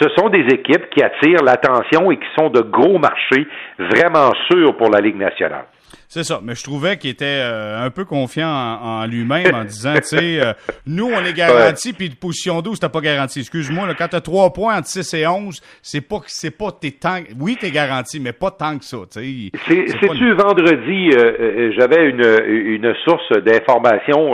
ce 0.00 0.08
sont 0.16 0.28
des 0.28 0.46
équipes 0.54 0.88
qui 0.90 1.02
attirent 1.02 1.42
l'attention 1.44 2.10
et 2.10 2.16
qui 2.16 2.28
sont 2.38 2.48
de 2.48 2.60
gros 2.60 2.98
marchés 2.98 3.46
vraiment 3.78 4.32
sûrs 4.50 4.76
pour 4.76 4.90
la 4.90 5.00
Ligue 5.00 5.16
nationale. 5.16 5.64
C'est 6.10 6.24
ça, 6.24 6.40
mais 6.42 6.54
je 6.54 6.64
trouvais 6.64 6.96
qu'il 6.96 7.10
était 7.10 7.26
euh, 7.26 7.84
un 7.84 7.90
peu 7.90 8.06
confiant 8.06 8.48
en, 8.48 9.04
lui-même 9.04 9.54
en 9.54 9.64
disant, 9.64 9.92
tu 9.96 10.16
sais, 10.16 10.40
euh, 10.40 10.54
nous, 10.86 11.04
on 11.04 11.22
est 11.22 11.36
garanti, 11.36 11.92
puis 11.92 12.08
de 12.08 12.14
position 12.14 12.62
12, 12.62 12.80
t'as 12.80 12.88
pas 12.88 13.02
garanti. 13.02 13.40
Excuse-moi, 13.40 13.86
quand 13.98 14.08
t'as 14.08 14.22
trois 14.22 14.50
points 14.50 14.78
entre 14.78 14.86
6 14.86 15.12
et 15.12 15.26
11, 15.26 15.60
c'est 15.82 16.00
pas 16.00 16.20
c'est 16.26 16.56
pas 16.56 16.72
tes 16.72 16.92
temps. 16.92 17.18
Oui, 17.38 17.58
t'es 17.60 17.70
garanti, 17.70 18.20
mais 18.20 18.32
pas 18.32 18.50
tant 18.50 18.78
que 18.78 18.86
ça, 18.86 18.96
tu 19.12 19.20
sais. 19.20 19.90
C'est-tu 20.00 20.32
vendredi, 20.32 21.10
euh, 21.14 21.72
j'avais 21.78 22.08
une, 22.08 22.24
une 22.48 22.94
source 23.04 23.30
d'information 23.44 24.32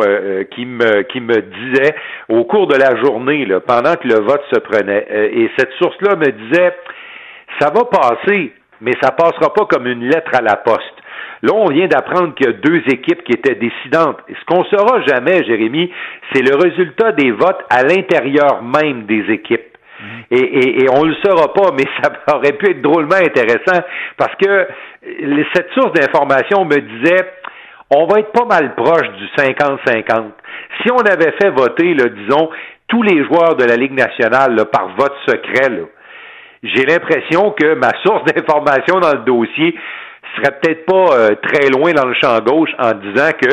qui 0.55 0.67
me 0.67 1.03
qui 1.03 1.19
me 1.19 1.43
disait 1.43 1.97
au 2.29 2.45
cours 2.45 2.69
de 2.69 2.77
la 2.77 2.95
journée, 3.03 3.47
là, 3.47 3.59
pendant 3.59 3.97
que 3.97 4.07
le 4.07 4.21
vote 4.21 4.43
se 4.53 4.61
prenait, 4.61 5.09
et 5.11 5.51
cette 5.59 5.73
source-là 5.79 6.15
me 6.15 6.31
disait, 6.31 6.73
ça 7.59 7.73
va 7.75 7.85
passer, 7.87 8.53
mais 8.81 8.93
ça 9.03 9.11
passera 9.11 9.53
pas 9.53 9.67
comme 9.67 9.89
une 9.89 10.09
lettre 10.09 10.31
à 10.35 10.41
la 10.41 10.55
poste. 10.55 11.04
Là, 11.45 11.53
on 11.53 11.69
vient 11.69 11.87
d'apprendre 11.89 12.35
qu'il 12.35 12.47
y 12.47 12.49
a 12.49 12.53
deux 12.55 12.83
équipes 12.89 13.23
qui 13.23 13.33
étaient 13.33 13.57
décidantes. 13.57 14.17
ce 14.29 14.45
qu'on 14.47 14.65
saura 14.65 15.03
jamais, 15.03 15.45
Jérémy, 15.45 15.93
c'est 16.33 16.41
le 16.41 16.57
résultat 16.57 17.13
des 17.13 17.33
votes 17.33 17.61
à 17.69 17.83
l'intérieur 17.83 18.63
même 18.63 19.05
des 19.05 19.31
équipes. 19.31 19.77
Mhm. 20.01 20.25
Et, 20.31 20.87
on 20.91 21.05
ne 21.05 21.11
le 21.11 21.17
saura 21.23 21.53
pas, 21.53 21.73
mais 21.73 21.85
ça 22.03 22.13
aurait 22.35 22.53
pu 22.53 22.71
être 22.71 22.81
drôlement 22.81 23.17
intéressant 23.17 23.79
parce 24.17 24.35
que 24.37 24.69
cette 25.55 25.71
source 25.73 25.93
d'information 25.93 26.65
me 26.65 26.79
disait 26.79 27.27
on 27.91 28.07
va 28.07 28.21
être 28.21 28.33
pas 28.33 28.47
mal 28.47 28.75
proche 28.75 29.07
du 29.19 29.27
50-50. 29.37 30.31
Si 30.83 30.91
on 30.91 31.01
avait 31.01 31.35
fait 31.43 31.51
voter, 31.51 31.95
disons, 31.95 32.49
tous 32.89 33.03
les 33.03 33.23
joueurs 33.23 33.57
de 33.57 33.65
la 33.65 33.77
Ligue 33.77 33.93
nationale 33.93 34.57
par 34.73 34.89
vote 34.97 35.15
secret, 35.27 35.71
j'ai 36.63 36.87
l'impression 36.87 37.51
que 37.51 37.75
ma 37.75 37.91
source 38.03 38.25
d'information 38.25 38.99
dans 38.99 39.13
le 39.13 39.25
dossier 39.27 39.77
serait 40.37 40.59
peut-être 40.61 40.87
pas 40.87 41.17
euh, 41.17 41.35
très 41.43 41.69
loin 41.69 41.93
dans 41.93 42.07
le 42.07 42.15
champ 42.21 42.39
gauche 42.41 42.71
en 42.79 42.93
disant 42.93 43.31
que 43.41 43.49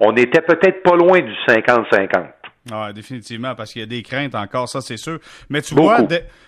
on 0.00 0.14
était 0.16 0.42
peut-être 0.42 0.82
pas 0.82 0.94
loin 0.94 1.20
du 1.20 1.32
50-50. 1.48 2.26
Ah, 2.72 2.92
définitivement, 2.92 3.54
parce 3.54 3.72
qu'il 3.72 3.80
y 3.80 3.84
a 3.84 3.86
des 3.86 4.02
craintes 4.02 4.34
encore, 4.34 4.68
ça 4.68 4.80
c'est 4.80 4.96
sûr. 4.96 5.20
Mais 5.48 5.62
tu 5.62 5.74
vois, 5.74 5.98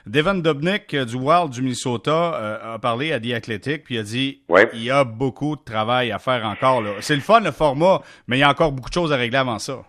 Devin 0.04 0.34
Dobnik 0.34 0.92
euh, 0.94 1.04
du 1.04 1.14
Wild 1.14 1.50
du 1.50 1.62
Minnesota 1.62 2.34
euh, 2.34 2.74
a 2.74 2.78
parlé 2.78 3.12
à 3.12 3.20
The 3.20 3.34
Athletic, 3.34 3.84
puis 3.84 3.98
a 3.98 4.02
dit 4.02 4.40
il 4.74 4.82
y 4.82 4.90
a 4.90 5.04
beaucoup 5.04 5.54
de 5.54 5.62
travail 5.62 6.10
à 6.10 6.18
faire 6.18 6.44
encore. 6.44 6.82
C'est 7.00 7.14
le 7.14 7.20
fun 7.20 7.40
le 7.40 7.52
format, 7.52 8.00
mais 8.26 8.38
il 8.38 8.40
y 8.40 8.42
a 8.42 8.50
encore 8.50 8.72
beaucoup 8.72 8.88
de 8.88 8.94
choses 8.94 9.12
à 9.12 9.16
régler 9.16 9.38
avant 9.38 9.60
ça. 9.60 9.84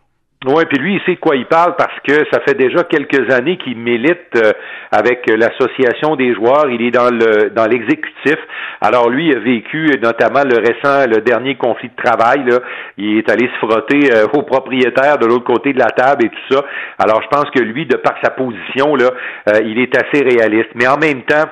Oui, 0.47 0.63
puis 0.69 0.77
lui, 0.77 0.95
il 0.95 1.01
sait 1.01 1.15
de 1.15 1.19
quoi 1.19 1.35
il 1.35 1.45
parle 1.47 1.75
parce 1.75 1.99
que 2.07 2.13
ça 2.31 2.39
fait 2.47 2.53
déjà 2.53 2.85
quelques 2.85 3.29
années 3.29 3.57
qu'il 3.57 3.75
milite 3.75 4.37
euh, 4.37 4.53
avec 4.89 5.29
l'association 5.29 6.15
des 6.15 6.33
joueurs. 6.33 6.69
Il 6.69 6.81
est 6.81 6.91
dans 6.91 7.09
le 7.13 7.49
dans 7.49 7.65
l'exécutif. 7.65 8.37
Alors 8.79 9.09
lui, 9.09 9.27
il 9.27 9.35
a 9.35 9.39
vécu 9.39 9.91
notamment 10.01 10.43
le 10.45 10.55
récent, 10.59 11.09
le 11.13 11.19
dernier 11.19 11.55
conflit 11.55 11.89
de 11.89 12.01
travail. 12.01 12.45
Là. 12.45 12.59
Il 12.95 13.17
est 13.17 13.29
allé 13.29 13.49
se 13.49 13.67
frotter 13.67 14.13
euh, 14.13 14.27
aux 14.31 14.43
propriétaires 14.43 15.17
de 15.17 15.25
l'autre 15.25 15.43
côté 15.43 15.73
de 15.73 15.79
la 15.79 15.89
table 15.89 16.27
et 16.27 16.29
tout 16.29 16.55
ça. 16.55 16.63
Alors 16.99 17.21
je 17.21 17.27
pense 17.27 17.49
que 17.51 17.59
lui, 17.59 17.85
de 17.85 17.97
par 17.97 18.15
sa 18.23 18.29
position, 18.29 18.95
euh, 18.95 19.59
il 19.65 19.77
est 19.77 19.93
assez 19.97 20.23
réaliste. 20.23 20.69
Mais 20.75 20.87
en 20.87 20.97
même 20.97 21.23
temps, 21.23 21.49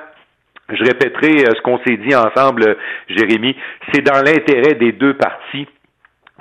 je 0.70 0.82
répéterai 0.86 1.44
ce 1.53 1.62
qu'on 1.62 1.79
s'est 1.79 1.98
dit 1.98 2.15
ensemble, 2.15 2.77
Jérémy, 3.10 3.53
c'est 3.91 4.01
dans 4.01 4.24
l'intérêt 4.24 4.75
des 4.75 4.94
deux 4.94 5.15
parties 5.15 5.67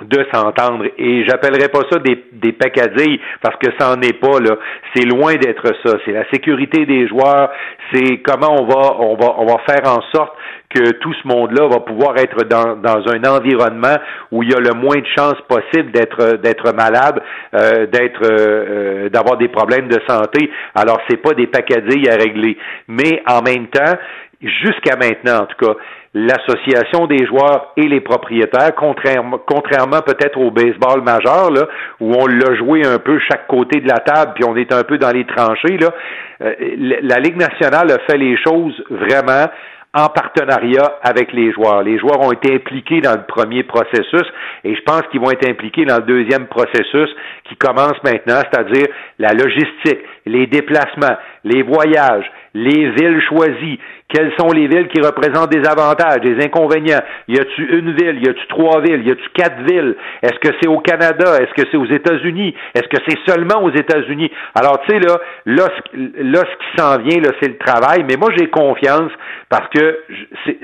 de 0.01 0.25
s'entendre. 0.33 0.85
Et 0.97 1.25
j'appellerais 1.25 1.69
pas 1.69 1.81
ça 1.91 1.99
des, 1.99 2.23
des 2.33 2.51
pacadilles 2.51 3.19
parce 3.41 3.55
que 3.57 3.69
ça 3.79 3.95
n'en 3.95 4.01
est 4.01 4.19
pas 4.19 4.39
là. 4.39 4.57
C'est 4.95 5.05
loin 5.05 5.35
d'être 5.35 5.67
ça. 5.83 5.97
C'est 6.05 6.11
la 6.11 6.29
sécurité 6.31 6.85
des 6.85 7.07
joueurs. 7.07 7.49
C'est 7.91 8.17
comment 8.19 8.61
on 8.61 8.65
va 8.65 8.95
on 8.99 9.15
va 9.15 9.35
on 9.37 9.45
va 9.45 9.57
faire 9.67 9.91
en 9.91 10.01
sorte 10.13 10.33
que 10.69 10.91
tout 10.97 11.13
ce 11.13 11.27
monde-là 11.27 11.67
va 11.67 11.79
pouvoir 11.79 12.17
être 12.17 12.43
dans, 12.43 12.75
dans 12.75 13.01
un 13.07 13.23
environnement 13.23 13.95
où 14.31 14.43
il 14.43 14.51
y 14.51 14.53
a 14.53 14.59
le 14.59 14.73
moins 14.73 14.97
de 14.97 15.07
chances 15.17 15.39
possible 15.47 15.91
d'être 15.91 16.37
d'être 16.37 16.73
malade, 16.73 17.21
euh, 17.53 17.85
d'être 17.87 18.23
euh, 18.23 19.05
euh, 19.07 19.09
d'avoir 19.09 19.37
des 19.37 19.47
problèmes 19.47 19.87
de 19.87 19.99
santé. 20.07 20.51
Alors 20.75 20.99
c'est 21.09 21.17
pas 21.17 21.33
des 21.33 21.47
pacadilles 21.47 22.09
à 22.09 22.15
régler, 22.15 22.57
mais 22.87 23.23
en 23.27 23.41
même 23.41 23.67
temps, 23.67 23.95
jusqu'à 24.41 24.97
maintenant 24.97 25.43
en 25.43 25.45
tout 25.45 25.65
cas, 25.65 25.73
l'association 26.13 27.07
des 27.07 27.25
joueurs 27.25 27.73
et 27.77 27.87
les 27.87 28.01
propriétaires, 28.01 28.73
contrairement, 28.75 30.01
peut-être 30.01 30.39
au 30.39 30.51
baseball 30.51 31.01
majeur, 31.01 31.51
là, 31.51 31.67
où 31.99 32.13
on 32.13 32.27
l'a 32.27 32.55
joué 32.55 32.85
un 32.85 32.97
peu 32.97 33.19
chaque 33.19 33.47
côté 33.47 33.81
de 33.81 33.87
la 33.87 33.99
table, 33.99 34.33
puis 34.35 34.43
on 34.45 34.55
est 34.55 34.73
un 34.73 34.83
peu 34.83 34.97
dans 34.97 35.11
les 35.11 35.25
tranchées, 35.25 35.77
là, 35.77 35.89
euh, 36.41 36.53
la 37.01 37.19
Ligue 37.19 37.37
nationale 37.37 37.91
a 37.91 37.99
fait 38.09 38.17
les 38.17 38.37
choses 38.37 38.83
vraiment 38.89 39.47
en 39.93 40.09
partenariat 40.09 40.99
avec 41.01 41.33
les 41.33 41.51
joueurs. 41.51 41.81
Les 41.81 41.97
joueurs 41.97 42.19
ont 42.21 42.31
été 42.31 42.53
impliqués 42.53 43.01
dans 43.01 43.13
le 43.13 43.23
premier 43.23 43.63
processus 43.63 44.27
et 44.63 44.75
je 44.75 44.81
pense 44.81 45.01
qu'ils 45.11 45.21
vont 45.21 45.31
être 45.31 45.47
impliqués 45.49 45.85
dans 45.85 45.97
le 45.97 46.03
deuxième 46.03 46.47
processus 46.47 47.09
qui 47.45 47.55
commence 47.55 47.95
maintenant, 48.03 48.41
c'est-à-dire 48.51 48.87
la 49.17 49.33
logistique, 49.33 49.99
les 50.25 50.45
déplacements, 50.47 51.17
les 51.43 51.63
voyages, 51.63 52.29
les 52.53 52.89
villes 52.91 53.21
choisies, 53.27 53.79
quelles 54.09 54.31
sont 54.39 54.51
les 54.51 54.67
villes 54.67 54.87
qui 54.87 55.01
représentent 55.01 55.51
des 55.51 55.67
avantages, 55.67 56.21
des 56.21 56.43
inconvénients? 56.43 57.01
Y 57.27 57.39
a-tu 57.39 57.77
une 57.77 57.93
ville, 57.93 58.23
y 58.23 58.29
a-tu 58.29 58.47
trois 58.47 58.81
villes, 58.81 59.05
y 59.05 59.11
a-tu 59.11 59.29
quatre 59.33 59.61
villes? 59.69 59.95
Est-ce 60.23 60.39
que 60.39 60.55
c'est 60.61 60.69
au 60.69 60.79
Canada? 60.79 61.37
Est-ce 61.41 61.53
que 61.53 61.67
c'est 61.69 61.77
aux 61.77 61.85
États-Unis? 61.85 62.55
Est-ce 62.73 62.87
que 62.87 62.97
c'est 63.07 63.17
seulement 63.29 63.61
aux 63.63 63.71
États-Unis? 63.71 64.31
Alors 64.55 64.81
tu 64.81 64.93
sais 64.93 64.99
là, 64.99 65.19
là, 65.45 65.67
là, 65.93 66.39
ce 66.39 66.57
qui 66.57 66.77
s'en 66.77 66.97
vient 66.99 67.21
là, 67.21 67.31
c'est 67.41 67.49
le 67.49 67.57
travail. 67.57 68.05
Mais 68.09 68.15
moi 68.15 68.29
j'ai 68.37 68.47
confiance 68.47 69.11
parce 69.49 69.69
que 69.69 70.03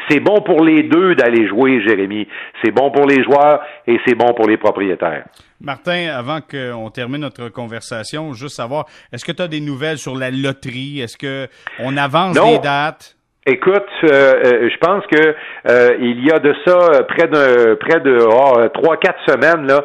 c'est 0.10 0.20
bon 0.20 0.42
pour 0.42 0.64
les 0.64 0.84
deux 0.84 1.16
d'aller 1.16 1.48
jouer, 1.48 1.82
Jérémy. 1.82 2.28
C'est 2.64 2.72
bon 2.72 2.92
pour 2.92 3.06
les 3.06 3.24
joueurs 3.24 3.62
et 3.88 3.98
c'est 4.06 4.16
bon 4.16 4.34
pour 4.34 4.48
les 4.48 4.58
propriétaires. 4.58 5.26
Martin, 5.62 6.10
avant 6.14 6.40
qu'on 6.42 6.90
termine 6.90 7.22
notre 7.22 7.48
conversation, 7.48 8.34
juste 8.34 8.58
savoir, 8.58 8.86
est-ce 9.14 9.24
que 9.24 9.32
tu 9.32 9.42
as 9.42 9.48
des 9.48 9.62
nouvelles 9.62 9.98
sur 9.98 10.16
la 10.16 10.30
loterie? 10.30 11.00
Est-ce 11.00 11.18
que 11.18 11.48
on 11.80 11.96
avance 11.96 12.38
les 12.38 12.60
dates? 12.60 13.16
Écoute, 13.46 13.84
euh, 14.06 14.10
euh, 14.10 14.70
je 14.70 14.78
pense 14.78 15.06
que 15.08 15.36
euh, 15.70 15.98
il 16.00 16.26
y 16.26 16.32
a 16.32 16.40
de 16.40 16.56
ça 16.66 17.04
près 17.10 17.28
de 17.28 17.74
près 17.74 18.00
de 18.00 18.18
oh, 18.22 18.70
trois 18.74 18.96
quatre 18.96 19.20
semaines 19.28 19.68
là, 19.68 19.84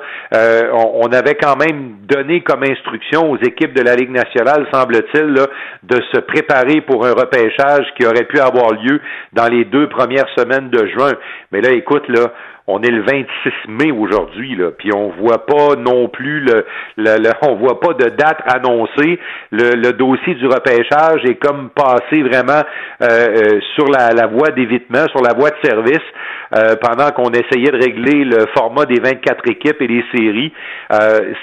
on, 0.75 1.01
on, 1.03 1.13
avait 1.13 1.35
quand 1.35 1.57
même 1.57 1.97
donné 2.03 2.43
comme 2.43 2.63
instruction 2.63 3.29
aux 3.33 3.37
équipes 3.39 3.75
de 3.75 3.83
la 3.83 3.97
Ligue 3.97 4.13
nationale, 4.13 4.69
semble-t-il, 4.73 5.35
de 5.83 6.03
se 6.13 6.21
préparer 6.21 6.83
pour 6.83 7.05
un 7.05 7.15
repêchage 7.15 7.93
qui 7.99 8.07
aurait 8.07 8.27
pu 8.27 8.39
avoir 8.39 8.75
lieu 8.75 9.01
dans 9.33 9.49
les 9.49 9.65
deux 9.65 9.89
premières 9.89 10.29
semaines 10.37 10.71
de 10.71 10.87
juin. 10.87 11.15
Mais 11.51 11.61
là, 11.61 11.73
écoute 11.73 12.07
là, 12.07 12.33
on 12.71 12.83
est 12.83 12.91
le 12.91 13.01
26 13.01 13.27
mai 13.69 13.91
aujourd'hui, 13.91 14.55
là, 14.55 14.71
puis 14.77 14.91
on 14.95 15.09
voit 15.19 15.47
pas 15.47 15.75
non 15.77 16.09
plus 16.09 16.41
le, 16.41 16.67
le, 16.99 17.31
on 17.41 17.55
voit 17.55 17.81
pas 17.81 17.95
de 17.95 18.11
date 18.11 18.41
annoncée. 18.45 19.19
Le, 19.51 19.71
le, 19.71 19.95
dossier 19.95 20.35
du 20.35 20.47
repêchage 20.47 21.25
est 21.25 21.37
comme 21.37 21.71
passé 21.71 22.23
vraiment 22.23 22.63
euh, 23.01 23.07
euh, 23.09 23.61
sur 23.75 23.89
la, 23.89 24.11
la 24.11 24.27
voie 24.27 24.51
d'évitement, 24.51 25.07
sur 25.09 25.23
la 25.23 25.33
voie 25.33 25.49
de 25.49 25.57
service, 25.67 26.05
euh, 26.55 26.77
pendant 26.83 27.11
qu'on 27.11 27.31
essayait 27.31 27.71
de 27.71 27.83
régler 27.83 28.25
le 28.25 28.45
format 28.55 28.85
des 28.85 29.01
24 29.01 29.49
équipes 29.49 29.81
et 29.81 29.87
les 29.87 30.05
séries. 30.15 30.53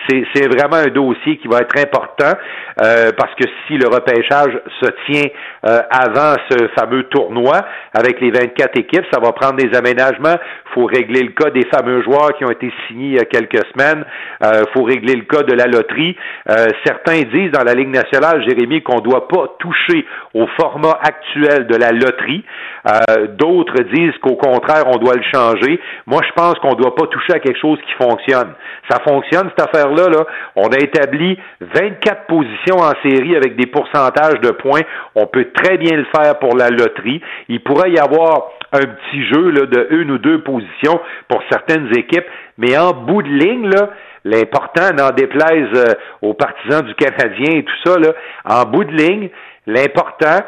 c'est 0.08 0.48
vraiment 0.48 0.78
un 0.78 0.92
dossier 0.92 1.38
qui 1.38 1.48
va 1.48 1.60
être 1.62 1.78
important 1.80 2.38
parce 2.78 3.34
que 3.36 3.46
si 3.66 3.78
le 3.78 3.88
repêchage 3.88 4.60
se 4.82 4.90
tient 5.08 5.30
avant 5.64 6.36
ce 6.50 6.68
fameux 6.78 7.04
tournoi 7.04 7.62
avec 7.94 8.20
les 8.20 8.32
24 8.32 8.78
équipes, 8.78 9.06
ça 9.12 9.20
va 9.20 9.32
prendre 9.32 9.56
des 9.56 9.76
aménagements. 9.76 10.36
faut 10.74 10.86
régler 10.86 11.15
le 11.24 11.32
cas 11.32 11.50
des 11.50 11.66
fameux 11.74 12.02
joueurs 12.04 12.34
qui 12.38 12.46
ont 12.46 12.52
été 12.52 12.72
signés 12.88 13.08
il 13.08 13.16
y 13.16 13.20
a 13.20 13.26
quelques 13.26 13.66
semaines. 13.74 14.06
Il 14.42 14.48
euh, 14.48 14.64
faut 14.74 14.84
régler 14.84 15.16
le 15.16 15.24
cas 15.24 15.44
de 15.44 15.54
la 15.54 15.66
loterie. 15.66 16.16
Euh, 16.50 16.68
certains 16.86 17.22
disent 17.34 17.52
dans 17.52 17.64
la 17.64 17.74
Ligue 17.74 17.90
nationale, 17.90 18.44
Jérémy, 18.48 18.82
qu'on 18.82 18.98
ne 18.98 19.02
doit 19.02 19.28
pas 19.28 19.56
toucher 19.60 20.06
au 20.34 20.48
format 20.60 21.00
actuel 21.02 21.68
de 21.68 21.76
la 21.76 21.92
loterie. 21.92 22.44
Euh, 22.88 23.28
d'autres 23.30 23.82
disent 23.94 24.18
qu'au 24.22 24.36
contraire, 24.36 24.86
on 24.88 24.98
doit 24.98 25.16
le 25.16 25.24
changer. 25.34 25.80
Moi, 26.06 26.22
je 26.28 26.32
pense 26.34 26.56
qu'on 26.60 26.72
ne 26.72 26.82
doit 26.82 26.96
pas 26.96 27.08
toucher 27.08 27.34
à 27.34 27.40
quelque 27.40 27.60
chose 27.60 27.80
qui 27.88 27.94
fonctionne. 28.04 28.54
Ça 28.90 29.00
fonctionne, 29.08 29.50
cette 29.58 29.68
affaire-là. 29.68 30.10
Là. 30.10 30.26
On 30.56 30.68
a 30.68 30.78
établi 30.78 31.38
24 31.62 32.26
positions 32.28 32.78
en 32.78 32.94
série 33.04 33.36
avec 33.36 33.56
des 33.56 33.66
pourcentages 33.68 34.40
de 34.42 34.52
points. 34.52 34.82
On 35.16 35.28
peut 35.28 35.48
très 35.54 35.78
bien 35.78 35.98
le 35.98 36.06
faire 36.16 36.38
pour 36.40 36.56
la 36.56 36.70
loterie. 36.70 37.22
Il 37.50 37.62
pourrait 37.62 37.92
y 37.92 38.00
avoir 38.00 38.52
un 38.74 38.82
petit 38.82 39.26
jeu 39.28 39.52
là, 39.52 39.66
de 39.66 39.88
une 39.92 40.12
ou 40.12 40.18
deux 40.18 40.42
positions 40.42 41.00
pour 41.28 41.42
certaines 41.50 41.90
équipes, 41.98 42.26
mais 42.58 42.78
en 42.78 42.94
bout 42.94 43.22
de 43.22 43.30
ligne, 43.30 43.70
là, 43.70 43.90
l'important, 44.24 44.94
n'en 44.98 45.12
déplaise 45.12 45.70
euh, 45.76 45.94
aux 46.22 46.34
partisans 46.34 46.84
du 46.84 46.96
Canadien 46.96 47.60
et 47.60 47.64
tout 47.64 47.80
ça, 47.86 48.00
là, 48.00 48.14
en 48.46 48.64
bout 48.66 48.84
de 48.84 48.92
ligne, 48.92 49.30
l'important, 49.68 50.40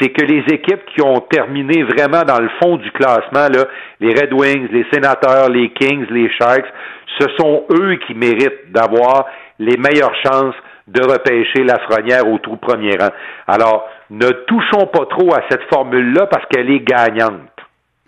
c'est 0.00 0.10
que 0.10 0.24
les 0.24 0.42
équipes 0.52 0.84
qui 0.94 1.02
ont 1.02 1.20
terminé 1.30 1.82
vraiment 1.84 2.22
dans 2.22 2.40
le 2.40 2.48
fond 2.60 2.76
du 2.76 2.90
classement, 2.92 3.48
là, 3.48 3.64
les 4.00 4.10
Red 4.10 4.32
Wings, 4.32 4.68
les 4.72 4.86
Sénateurs, 4.92 5.48
les 5.48 5.70
Kings, 5.70 6.06
les 6.10 6.30
Sharks, 6.30 6.66
ce 7.20 7.26
sont 7.38 7.64
eux 7.70 7.96
qui 8.06 8.14
méritent 8.14 8.72
d'avoir 8.72 9.26
les 9.58 9.76
meilleures 9.76 10.14
chances 10.24 10.54
de 10.88 11.00
repêcher 11.00 11.64
la 11.64 11.78
Frenière 11.78 12.28
au 12.28 12.38
tout 12.38 12.56
premier 12.56 12.96
rang. 12.96 13.10
Alors, 13.46 13.88
ne 14.10 14.28
touchons 14.28 14.86
pas 14.92 15.06
trop 15.06 15.34
à 15.34 15.42
cette 15.48 15.62
formule-là 15.72 16.26
parce 16.26 16.44
qu'elle 16.46 16.70
est 16.70 16.80
gagnante. 16.80 17.53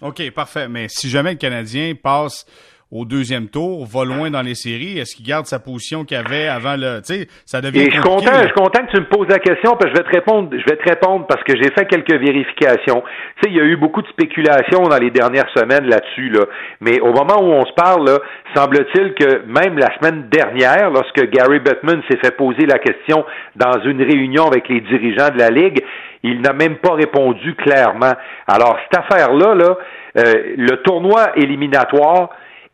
OK, 0.02 0.30
parfait. 0.32 0.68
Mais 0.68 0.86
si 0.88 1.08
jamais 1.08 1.30
le 1.30 1.38
Canadien 1.38 1.94
passe 2.00 2.46
au 2.92 3.04
deuxième 3.04 3.48
tour, 3.48 3.84
va 3.84 4.04
loin 4.04 4.30
dans 4.30 4.42
les 4.42 4.54
séries, 4.54 4.98
est-ce 4.98 5.16
qu'il 5.16 5.26
garde 5.26 5.46
sa 5.46 5.58
position 5.58 6.04
qu'il 6.04 6.16
avait 6.16 6.46
avant 6.46 6.76
le, 6.76 7.00
tu 7.02 7.14
sais, 7.14 7.26
ça 7.44 7.60
devient 7.60 7.80
Et 7.80 7.86
je 7.86 7.90
suis 7.90 8.00
content, 8.00 8.30
je 8.32 8.44
suis 8.44 8.52
content 8.52 8.86
que 8.86 8.92
tu 8.92 9.00
me 9.00 9.08
poses 9.08 9.26
la 9.28 9.40
question 9.40 9.72
parce 9.72 9.90
que 9.90 9.96
je 9.96 10.02
vais 10.02 10.08
te 10.08 10.14
répondre, 10.14 10.50
je 10.52 10.70
vais 10.70 10.76
te 10.76 10.88
répondre 10.88 11.26
parce 11.26 11.42
que 11.42 11.54
j'ai 11.60 11.70
fait 11.72 11.84
quelques 11.86 12.14
vérifications. 12.14 13.02
Tu 13.02 13.42
sais, 13.42 13.50
il 13.50 13.56
y 13.56 13.60
a 13.60 13.64
eu 13.64 13.76
beaucoup 13.76 14.02
de 14.02 14.08
spéculations 14.08 14.82
dans 14.82 14.98
les 14.98 15.10
dernières 15.10 15.48
semaines 15.56 15.86
là-dessus, 15.86 16.28
là. 16.30 16.44
Mais 16.80 17.00
au 17.00 17.12
moment 17.12 17.42
où 17.42 17.52
on 17.52 17.66
se 17.66 17.72
parle, 17.72 18.08
semble-t-il 18.54 19.14
que 19.14 19.42
même 19.46 19.78
la 19.78 19.90
semaine 19.98 20.28
dernière, 20.30 20.90
lorsque 20.90 21.28
Gary 21.30 21.58
Bettman 21.58 22.02
s'est 22.08 22.18
fait 22.22 22.36
poser 22.36 22.66
la 22.66 22.78
question 22.78 23.24
dans 23.56 23.82
une 23.84 24.00
réunion 24.00 24.46
avec 24.46 24.68
les 24.68 24.80
dirigeants 24.80 25.30
de 25.30 25.38
la 25.38 25.50
Ligue, 25.50 25.82
il 26.26 26.40
n'a 26.40 26.52
même 26.52 26.76
pas 26.76 26.94
répondu 26.94 27.54
clairement. 27.54 28.12
Alors, 28.48 28.78
cette 28.84 29.00
affaire-là, 29.00 29.54
là, 29.54 29.76
euh, 30.18 30.54
le 30.56 30.76
tournoi 30.82 31.36
éliminatoire 31.36 32.30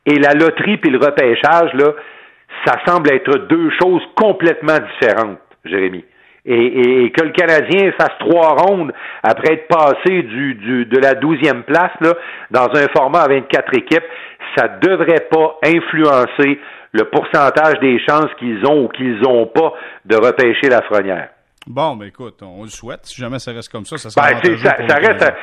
et 0.06 0.18
la 0.18 0.32
loterie 0.32 0.78
puis 0.78 0.90
le 0.90 0.98
repêchage, 0.98 1.72
là, 1.74 1.92
ça 2.64 2.76
semble 2.86 3.12
être 3.12 3.46
deux 3.48 3.70
choses 3.80 4.02
complètement 4.16 4.78
différentes, 4.78 5.38
Jérémy. 5.64 6.04
Et, 6.44 7.12
que 7.16 7.24
le 7.24 7.30
Canadien 7.30 7.92
fasse 7.92 8.18
trois 8.18 8.56
rondes 8.56 8.92
après 9.22 9.54
être 9.54 9.68
passé 9.68 10.22
de 10.22 10.98
la 11.00 11.14
douzième 11.14 11.62
place 11.62 11.92
dans 12.50 12.68
un 12.74 12.88
format 12.96 13.20
à 13.20 13.28
24 13.28 13.78
équipes, 13.78 14.04
ça 14.56 14.66
devrait 14.66 15.28
pas 15.30 15.58
influencer 15.64 16.58
le 16.92 17.04
pourcentage 17.04 17.78
des 17.80 18.00
chances 18.00 18.32
qu'ils 18.38 18.66
ont 18.66 18.84
ou 18.84 18.88
qu'ils 18.88 19.20
n'ont 19.20 19.46
pas 19.46 19.72
de 20.04 20.16
repêcher 20.16 20.68
la 20.68 20.82
frenière. 20.82 21.28
Bon, 21.66 21.94
ben 21.96 22.06
écoute, 22.06 22.42
on 22.42 22.64
le 22.64 22.68
souhaite. 22.68 23.00
Si 23.04 23.20
jamais 23.20 23.38
ça 23.38 23.52
reste 23.52 23.70
comme 23.70 23.84
ça, 23.84 23.96
ça 23.96 24.10
sera 24.10 24.32
ben, 24.32 24.56
ça, 24.56 24.76
ça, 24.88 24.96
reste 24.96 25.22
à, 25.22 25.34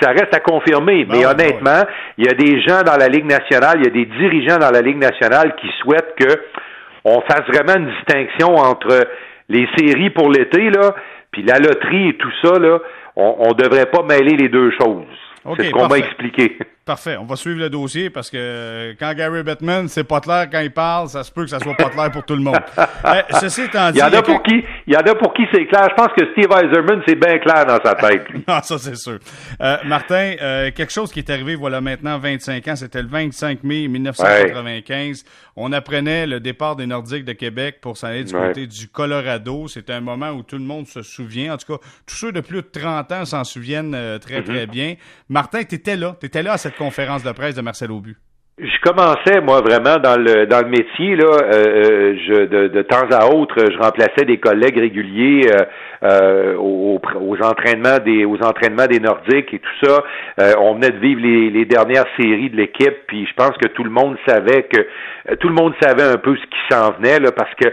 ça 0.00 0.10
reste 0.10 0.34
à 0.34 0.40
confirmer. 0.40 1.04
Ben 1.04 1.18
mais 1.18 1.26
honnêtement, 1.26 1.84
il 2.16 2.26
y 2.26 2.28
a 2.28 2.34
des 2.34 2.60
gens 2.62 2.82
dans 2.82 2.96
la 2.96 3.08
Ligue 3.08 3.26
nationale, 3.26 3.78
il 3.78 3.84
y 3.84 3.88
a 3.88 3.90
des 3.90 4.06
dirigeants 4.06 4.58
dans 4.58 4.70
la 4.70 4.80
Ligue 4.80 4.98
nationale 4.98 5.54
qui 5.60 5.68
souhaitent 5.80 6.14
que 6.18 6.42
on 7.04 7.20
fasse 7.22 7.46
vraiment 7.46 7.76
une 7.76 7.90
distinction 7.94 8.56
entre 8.56 9.08
les 9.48 9.68
séries 9.78 10.10
pour 10.10 10.30
l'été, 10.30 10.70
là, 10.70 10.94
puis 11.30 11.42
la 11.42 11.58
loterie 11.58 12.08
et 12.08 12.16
tout 12.16 12.32
ça, 12.42 12.58
là. 12.58 12.78
On 13.20 13.48
ne 13.48 13.54
devrait 13.54 13.86
pas 13.86 14.04
mêler 14.04 14.36
les 14.36 14.48
deux 14.48 14.70
choses. 14.80 15.04
c'est 15.56 15.64
ce 15.64 15.70
qu'on 15.72 15.88
m'a 15.88 15.98
expliqué. 15.98 16.56
parfait. 16.88 17.18
On 17.18 17.26
va 17.26 17.36
suivre 17.36 17.60
le 17.60 17.68
dossier 17.68 18.08
parce 18.08 18.30
que 18.30 18.96
quand 18.98 19.12
Gary 19.12 19.42
Bettman, 19.42 19.88
c'est 19.88 20.04
pas 20.04 20.20
clair 20.20 20.48
quand 20.50 20.60
il 20.60 20.70
parle, 20.70 21.08
ça 21.08 21.22
se 21.22 21.30
peut 21.30 21.42
que 21.42 21.50
ça 21.50 21.60
soit 21.60 21.74
pas 21.74 21.90
clair 21.90 22.10
pour 22.10 22.24
tout 22.24 22.34
le 22.34 22.42
monde. 22.42 22.58
Eh, 23.04 23.34
ceci 23.40 23.62
étant 23.62 23.90
dit. 23.90 23.98
Il 23.98 24.00
y 24.00 24.02
en 24.02 24.12
a 24.12 24.22
pour 24.22 24.42
qui, 24.42 24.64
il 24.86 24.92
y 24.92 24.96
en 24.96 25.00
a 25.00 25.14
pour 25.14 25.32
qui 25.32 25.42
c'est 25.52 25.66
clair. 25.66 25.86
Je 25.90 25.94
pense 25.94 26.12
que 26.16 26.24
Steve 26.32 26.50
Eiserman, 26.50 27.00
c'est 27.06 27.14
bien 27.14 27.38
clair 27.38 27.64
dans 27.64 27.78
sa 27.82 27.94
tête. 27.94 28.26
non, 28.46 28.60
ça 28.62 28.78
c'est 28.78 28.96
sûr. 28.96 29.18
Euh, 29.60 29.76
Martin, 29.84 30.34
euh, 30.42 30.70
quelque 30.72 30.92
chose 30.92 31.12
qui 31.12 31.20
est 31.20 31.30
arrivé 31.30 31.54
voilà 31.54 31.80
maintenant 31.80 32.18
25 32.18 32.66
ans, 32.68 32.76
c'était 32.76 33.02
le 33.02 33.08
25 33.08 33.62
mai 33.62 33.88
1995. 33.88 35.24
On 35.56 35.72
apprenait 35.72 36.26
le 36.26 36.40
départ 36.40 36.76
des 36.76 36.86
Nordiques 36.86 37.24
de 37.24 37.32
Québec 37.32 37.78
pour 37.80 37.96
s'en 37.96 38.08
aller 38.08 38.24
du 38.24 38.32
côté 38.32 38.66
du 38.66 38.88
Colorado. 38.88 39.68
C'était 39.68 39.92
un 39.92 40.00
moment 40.00 40.30
où 40.30 40.42
tout 40.42 40.56
le 40.56 40.64
monde 40.64 40.86
se 40.86 41.02
souvient. 41.02 41.54
En 41.54 41.56
tout 41.56 41.76
cas, 41.76 41.84
tous 42.06 42.16
ceux 42.16 42.32
de 42.32 42.40
plus 42.40 42.62
de 42.62 42.68
30 42.72 43.12
ans 43.12 43.24
s'en 43.24 43.44
souviennent 43.44 43.94
euh, 43.94 44.18
très, 44.18 44.42
très 44.42 44.66
mm-hmm. 44.66 44.70
bien. 44.70 44.94
Martin, 45.28 45.64
tu 45.64 45.74
étais 45.74 45.96
là. 45.96 46.16
Tu 46.20 46.26
étais 46.26 46.42
là 46.42 46.52
à 46.52 46.58
cette 46.58 46.76
conférence 46.78 47.22
de 47.22 47.32
presse 47.32 47.54
de 47.54 47.62
Marcel 47.62 47.90
Aubu? 47.90 48.16
Je 48.60 48.80
commençais 48.82 49.40
moi 49.40 49.60
vraiment 49.60 49.98
dans 49.98 50.20
le 50.20 50.46
dans 50.46 50.58
le 50.58 50.68
métier 50.68 51.14
là. 51.14 51.26
Euh, 51.26 51.52
euh, 51.52 52.16
je 52.26 52.46
de, 52.46 52.66
de, 52.66 52.82
temps 52.82 53.06
à 53.12 53.32
autre, 53.32 53.54
je 53.56 53.78
remplaçais 53.78 54.24
des 54.26 54.38
collègues 54.38 54.80
réguliers 54.80 55.42
euh, 56.02 56.56
aux, 56.56 57.00
aux, 57.20 57.36
entraînements 57.40 57.98
des 58.04 58.24
aux 58.24 58.38
entraînements 58.42 58.86
des 58.86 58.98
Nordiques 58.98 59.54
et 59.54 59.60
tout 59.60 59.86
ça. 59.86 60.02
on 60.58 60.74
venait 60.74 60.90
de 60.90 60.98
vivre 60.98 61.20
les, 61.20 61.50
les 61.50 61.66
dernières 61.66 62.06
séries 62.18 62.50
de 62.50 62.56
l'équipe, 62.56 63.06
puis 63.06 63.26
je 63.26 63.34
pense 63.34 63.56
que 63.62 63.68
tout 63.68 63.84
le 63.84 63.90
monde 63.90 64.16
savait 64.26 64.64
que 64.64 64.88
tout 65.36 65.48
le 65.48 65.54
monde 65.54 65.74
savait 65.80 66.10
un 66.14 66.16
peu 66.16 66.34
ce 66.34 66.42
qui 66.42 66.74
s'en 66.74 66.90
venait 66.98 67.20
là, 67.20 67.30
parce 67.30 67.54
que 67.54 67.68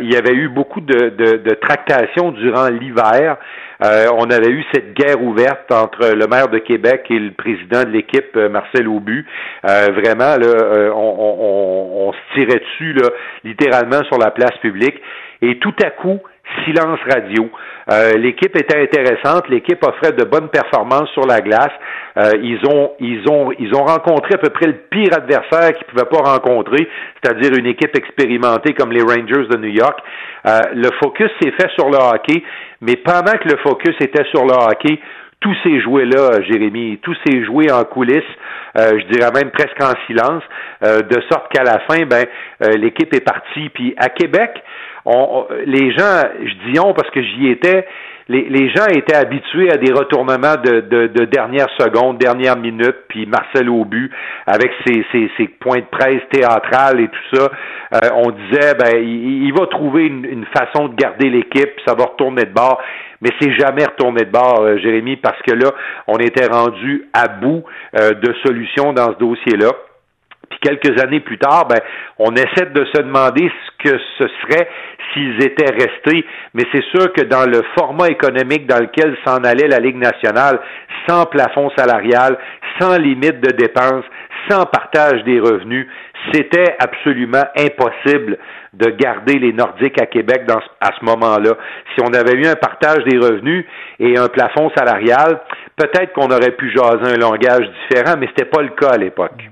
il 0.00 0.12
y 0.12 0.16
avait 0.16 0.34
eu 0.34 0.48
beaucoup 0.48 0.80
de, 0.80 1.10
de, 1.10 1.36
de 1.36 1.54
tractations 1.54 2.32
durant 2.32 2.68
l'hiver. 2.68 3.36
Euh, 3.82 4.06
on 4.16 4.24
avait 4.30 4.50
eu 4.50 4.64
cette 4.72 4.94
guerre 4.94 5.22
ouverte 5.22 5.70
entre 5.70 6.14
le 6.14 6.26
maire 6.26 6.48
de 6.48 6.58
Québec 6.58 7.06
et 7.10 7.18
le 7.18 7.30
président 7.30 7.84
de 7.84 7.90
l'équipe, 7.90 8.36
euh, 8.36 8.48
Marcel 8.48 8.88
Aubu. 8.88 9.24
Euh, 9.68 9.88
vraiment, 9.92 10.36
là, 10.36 10.92
on, 10.94 12.08
on, 12.08 12.12
se 12.12 12.34
tirait 12.34 12.58
dessus, 12.58 12.92
là, 12.92 13.08
littéralement 13.44 14.02
sur 14.04 14.18
la 14.18 14.30
place 14.30 14.56
publique. 14.60 15.00
Et 15.42 15.58
tout 15.58 15.74
à 15.82 15.90
coup, 15.90 16.18
silence 16.64 16.98
radio. 17.10 17.50
l'équipe 18.16 18.54
était 18.56 18.80
intéressante, 18.80 19.48
l'équipe 19.48 19.82
offrait 19.84 20.12
de 20.12 20.24
bonnes 20.24 20.48
performances 20.48 21.10
sur 21.10 21.26
la 21.26 21.40
glace. 21.40 21.72
ils 22.16 22.60
ont 22.66 22.92
ils 23.00 23.22
ont 23.30 23.52
ils 23.58 23.74
ont 23.74 23.84
rencontré 23.84 24.34
à 24.34 24.38
peu 24.38 24.50
près 24.50 24.66
le 24.66 24.76
pire 24.90 25.14
adversaire 25.14 25.72
qu'ils 25.72 25.86
pouvaient 25.86 26.10
pas 26.10 26.30
rencontrer, 26.30 26.88
c'est-à-dire 27.22 27.52
une 27.58 27.66
équipe 27.66 27.96
expérimentée 27.96 28.74
comme 28.74 28.92
les 28.92 29.02
Rangers 29.02 29.48
de 29.50 29.56
New 29.56 29.72
York. 29.72 29.98
le 30.44 30.90
focus 31.02 31.30
s'est 31.40 31.52
fait 31.52 31.70
sur 31.76 31.88
le 31.88 31.96
hockey 31.96 32.42
mais 32.80 32.96
pendant 32.96 33.32
que 33.32 33.48
le 33.48 33.56
focus 33.58 33.96
était 34.00 34.24
sur 34.30 34.44
le 34.44 34.52
hockey, 34.52 35.00
tous 35.40 35.56
ces 35.62 35.80
jouets-là, 35.80 36.42
Jérémy, 36.48 36.98
tous 37.02 37.16
ces 37.26 37.44
jouets 37.44 37.70
en 37.70 37.84
coulisses, 37.84 38.22
euh, 38.76 38.98
je 38.98 39.06
dirais 39.12 39.30
même 39.34 39.50
presque 39.50 39.80
en 39.80 39.94
silence, 40.06 40.42
euh, 40.84 41.02
de 41.02 41.20
sorte 41.30 41.52
qu'à 41.52 41.62
la 41.62 41.78
fin, 41.80 42.06
ben, 42.06 42.24
euh, 42.62 42.72
l'équipe 42.76 43.12
est 43.14 43.24
partie. 43.24 43.68
Puis 43.70 43.94
à 43.98 44.08
Québec, 44.08 44.50
on, 45.04 45.46
les 45.64 45.92
gens, 45.92 46.22
je 46.40 46.70
dis 46.70 46.80
on 46.80 46.92
parce 46.92 47.10
que 47.10 47.22
j'y 47.22 47.48
étais, 47.48 47.86
les, 48.28 48.68
gens 48.68 48.86
étaient 48.88 49.16
habitués 49.16 49.70
à 49.70 49.76
des 49.76 49.92
retournements 49.92 50.56
de, 50.62 50.80
de, 50.80 51.06
de 51.06 51.24
dernière 51.24 51.68
seconde, 51.78 52.18
dernière 52.18 52.56
minute, 52.56 52.96
puis 53.08 53.26
Marcel 53.26 53.70
Aubu, 53.70 54.10
avec 54.46 54.70
ses, 54.86 55.04
ses, 55.12 55.30
ses, 55.38 55.48
points 55.48 55.78
de 55.78 55.86
presse 55.90 56.22
théâtrales 56.30 57.00
et 57.00 57.08
tout 57.08 57.36
ça, 57.36 57.50
euh, 57.94 58.08
on 58.16 58.30
disait, 58.30 58.74
ben, 58.74 59.02
il, 59.02 59.52
va 59.58 59.66
trouver 59.66 60.06
une, 60.06 60.44
façon 60.54 60.88
de 60.88 60.94
garder 60.94 61.30
l'équipe, 61.30 61.70
ça 61.86 61.94
va 61.94 62.04
retourner 62.04 62.44
de 62.44 62.52
bord. 62.52 62.80
Mais 63.20 63.30
c'est 63.40 63.52
jamais 63.58 63.84
retourné 63.84 64.24
de 64.24 64.30
bord, 64.30 64.60
euh, 64.60 64.78
Jérémy, 64.78 65.16
parce 65.16 65.40
que 65.42 65.54
là, 65.54 65.70
on 66.06 66.18
était 66.18 66.46
rendu 66.46 67.04
à 67.12 67.28
bout 67.28 67.64
euh, 67.98 68.14
de 68.14 68.34
solutions 68.44 68.92
dans 68.92 69.12
ce 69.12 69.18
dossier-là. 69.18 69.72
Puis 70.50 70.60
quelques 70.60 71.00
années 71.02 71.20
plus 71.20 71.38
tard, 71.38 71.66
ben, 71.68 71.78
on 72.18 72.32
essaie 72.34 72.66
de 72.66 72.84
se 72.86 73.02
demander 73.02 73.50
ce 73.50 73.90
que 73.90 73.98
ce 74.18 74.28
serait 74.42 74.68
s'ils 75.12 75.42
étaient 75.42 75.70
restés. 75.72 76.24
Mais 76.54 76.64
c'est 76.72 76.84
sûr 76.84 77.12
que 77.12 77.22
dans 77.22 77.44
le 77.44 77.62
format 77.76 78.08
économique 78.08 78.66
dans 78.66 78.80
lequel 78.80 79.16
s'en 79.26 79.38
allait 79.38 79.68
la 79.68 79.78
Ligue 79.78 79.96
nationale, 79.98 80.60
sans 81.06 81.26
plafond 81.26 81.70
salarial, 81.76 82.38
sans 82.80 82.96
limite 82.96 83.40
de 83.40 83.50
dépenses, 83.52 84.04
sans 84.48 84.64
partage 84.66 85.22
des 85.24 85.40
revenus, 85.40 85.86
c'était 86.32 86.76
absolument 86.78 87.44
impossible 87.56 88.38
de 88.74 88.90
garder 88.90 89.38
les 89.38 89.52
Nordiques 89.52 90.00
à 90.00 90.06
Québec 90.06 90.42
à 90.80 90.90
ce 90.98 91.04
moment-là. 91.04 91.56
Si 91.94 92.02
on 92.02 92.12
avait 92.12 92.34
eu 92.34 92.46
un 92.46 92.54
partage 92.54 93.04
des 93.04 93.18
revenus 93.18 93.64
et 93.98 94.18
un 94.18 94.28
plafond 94.28 94.70
salarial, 94.76 95.40
peut-être 95.76 96.12
qu'on 96.12 96.30
aurait 96.30 96.52
pu 96.52 96.70
jaser 96.70 97.14
un 97.14 97.18
langage 97.18 97.68
différent, 97.82 98.16
mais 98.18 98.28
c'était 98.28 98.48
pas 98.48 98.62
le 98.62 98.70
cas 98.70 98.90
à 98.90 98.98
l'époque. 98.98 99.48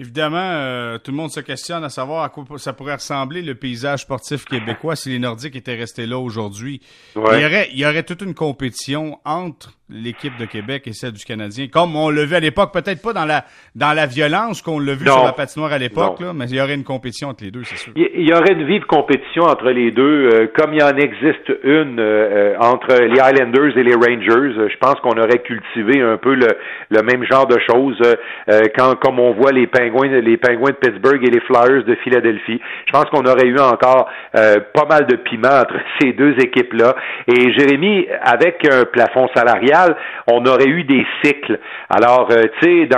Évidemment, 0.00 0.38
euh, 0.38 0.96
tout 0.96 1.10
le 1.10 1.18
monde 1.18 1.28
se 1.28 1.40
questionne 1.40 1.84
à 1.84 1.90
savoir 1.90 2.24
à 2.24 2.30
quoi 2.30 2.42
ça 2.56 2.72
pourrait 2.72 2.94
ressembler 2.94 3.42
le 3.42 3.54
paysage 3.54 4.00
sportif 4.00 4.46
québécois 4.46 4.96
si 4.96 5.10
les 5.10 5.18
Nordiques 5.18 5.56
étaient 5.56 5.74
restés 5.74 6.06
là 6.06 6.18
aujourd'hui. 6.18 6.80
Il, 7.16 7.20
y 7.20 7.44
aurait, 7.44 7.68
il 7.70 7.78
y 7.78 7.84
aurait 7.84 8.02
toute 8.02 8.22
une 8.22 8.32
compétition 8.32 9.18
entre 9.26 9.74
l'équipe 9.90 10.36
de 10.38 10.44
Québec 10.44 10.84
et 10.86 10.92
celle 10.92 11.12
du 11.12 11.24
Canadien, 11.24 11.66
comme 11.68 11.96
on 11.96 12.10
l'a 12.10 12.24
vu 12.24 12.34
à 12.34 12.40
l'époque, 12.40 12.72
peut-être 12.72 13.02
pas 13.02 13.12
dans 13.12 13.24
la 13.24 13.44
dans 13.74 13.92
la 13.92 14.06
violence 14.06 14.62
qu'on 14.62 14.78
l'a 14.78 14.94
vu 14.94 15.04
sur 15.06 15.24
la 15.24 15.32
patinoire 15.32 15.72
à 15.72 15.78
l'époque, 15.78 16.20
mais 16.34 16.46
il 16.46 16.56
y 16.56 16.60
aurait 16.60 16.74
une 16.74 16.84
compétition 16.84 17.28
entre 17.28 17.44
les 17.44 17.50
deux, 17.50 17.64
c'est 17.64 17.76
sûr. 17.76 17.92
Il 17.96 18.28
y 18.28 18.32
aurait 18.32 18.52
une 18.52 18.66
vive 18.66 18.84
compétition 18.84 19.44
entre 19.44 19.70
les 19.70 19.90
deux, 19.90 20.30
euh, 20.32 20.46
comme 20.56 20.72
il 20.74 20.80
y 20.80 20.82
en 20.82 20.96
existe 20.96 21.52
une 21.64 21.98
euh, 21.98 22.56
entre 22.60 22.94
les 23.02 23.14
Islanders 23.14 23.76
et 23.76 23.82
les 23.82 23.94
Rangers. 23.94 24.68
Je 24.70 24.76
pense 24.78 24.94
qu'on 25.00 25.18
aurait 25.18 25.42
cultivé 25.42 26.00
un 26.00 26.16
peu 26.16 26.34
le, 26.34 26.48
le 26.90 27.02
même 27.02 27.24
genre 27.24 27.46
de 27.46 27.58
choses 27.68 28.00
euh, 28.00 28.60
quand, 28.76 28.94
comme 28.96 29.18
on 29.18 29.32
voit 29.32 29.52
les 29.52 29.66
pingouins, 29.66 29.89
les 30.04 30.36
pingouins 30.36 30.70
de 30.70 30.76
Pittsburgh 30.76 31.22
et 31.22 31.30
les 31.30 31.40
Flyers 31.40 31.84
de 31.84 31.94
Philadelphie. 31.96 32.60
Je 32.86 32.92
pense 32.92 33.06
qu'on 33.06 33.24
aurait 33.24 33.46
eu 33.46 33.58
encore 33.58 34.08
pas 34.32 34.86
mal 34.88 35.06
de 35.06 35.16
piment 35.16 35.60
entre 35.60 35.74
ces 36.00 36.12
deux 36.12 36.34
équipes-là. 36.38 36.94
Et 37.28 37.52
Jérémy, 37.52 38.06
avec 38.22 38.66
un 38.70 38.84
plafond 38.84 39.28
salarial 39.34 39.96
on 40.32 40.44
aurait 40.46 40.68
eu 40.68 40.84
des 40.84 41.04
cycles. 41.22 41.58
Alors, 41.88 42.28
euh, 42.30 42.42
tu 42.60 42.86
sais, 42.86 42.88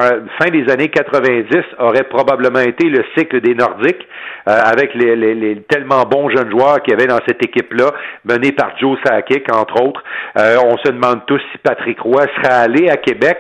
fin 0.41 0.51
des 0.51 0.71
années 0.71 0.89
90 0.89 1.49
aurait 1.79 2.05
probablement 2.05 2.61
été 2.61 2.89
le 2.89 3.05
cycle 3.17 3.41
des 3.41 3.55
Nordiques, 3.55 4.07
euh, 4.49 4.59
avec 4.65 4.95
les, 4.95 5.63
tellement 5.69 6.03
bons 6.05 6.29
jeunes 6.31 6.51
joueurs 6.51 6.83
qu'il 6.83 6.93
y 6.93 6.97
avait 6.97 7.07
dans 7.07 7.21
cette 7.27 7.45
équipe-là, 7.45 7.93
menée 8.25 8.53
par 8.53 8.77
Joe 8.79 8.99
Sakic, 9.05 9.51
entre 9.55 9.83
autres. 9.83 10.03
Euh, 10.39 10.57
on 10.65 10.77
se 10.79 10.91
demande 10.91 11.21
tous 11.27 11.41
si 11.53 11.59
Patrick 11.59 12.01
Roy 12.01 12.25
serait 12.37 12.55
allé 12.55 12.89
à 12.89 12.97
Québec. 12.97 13.39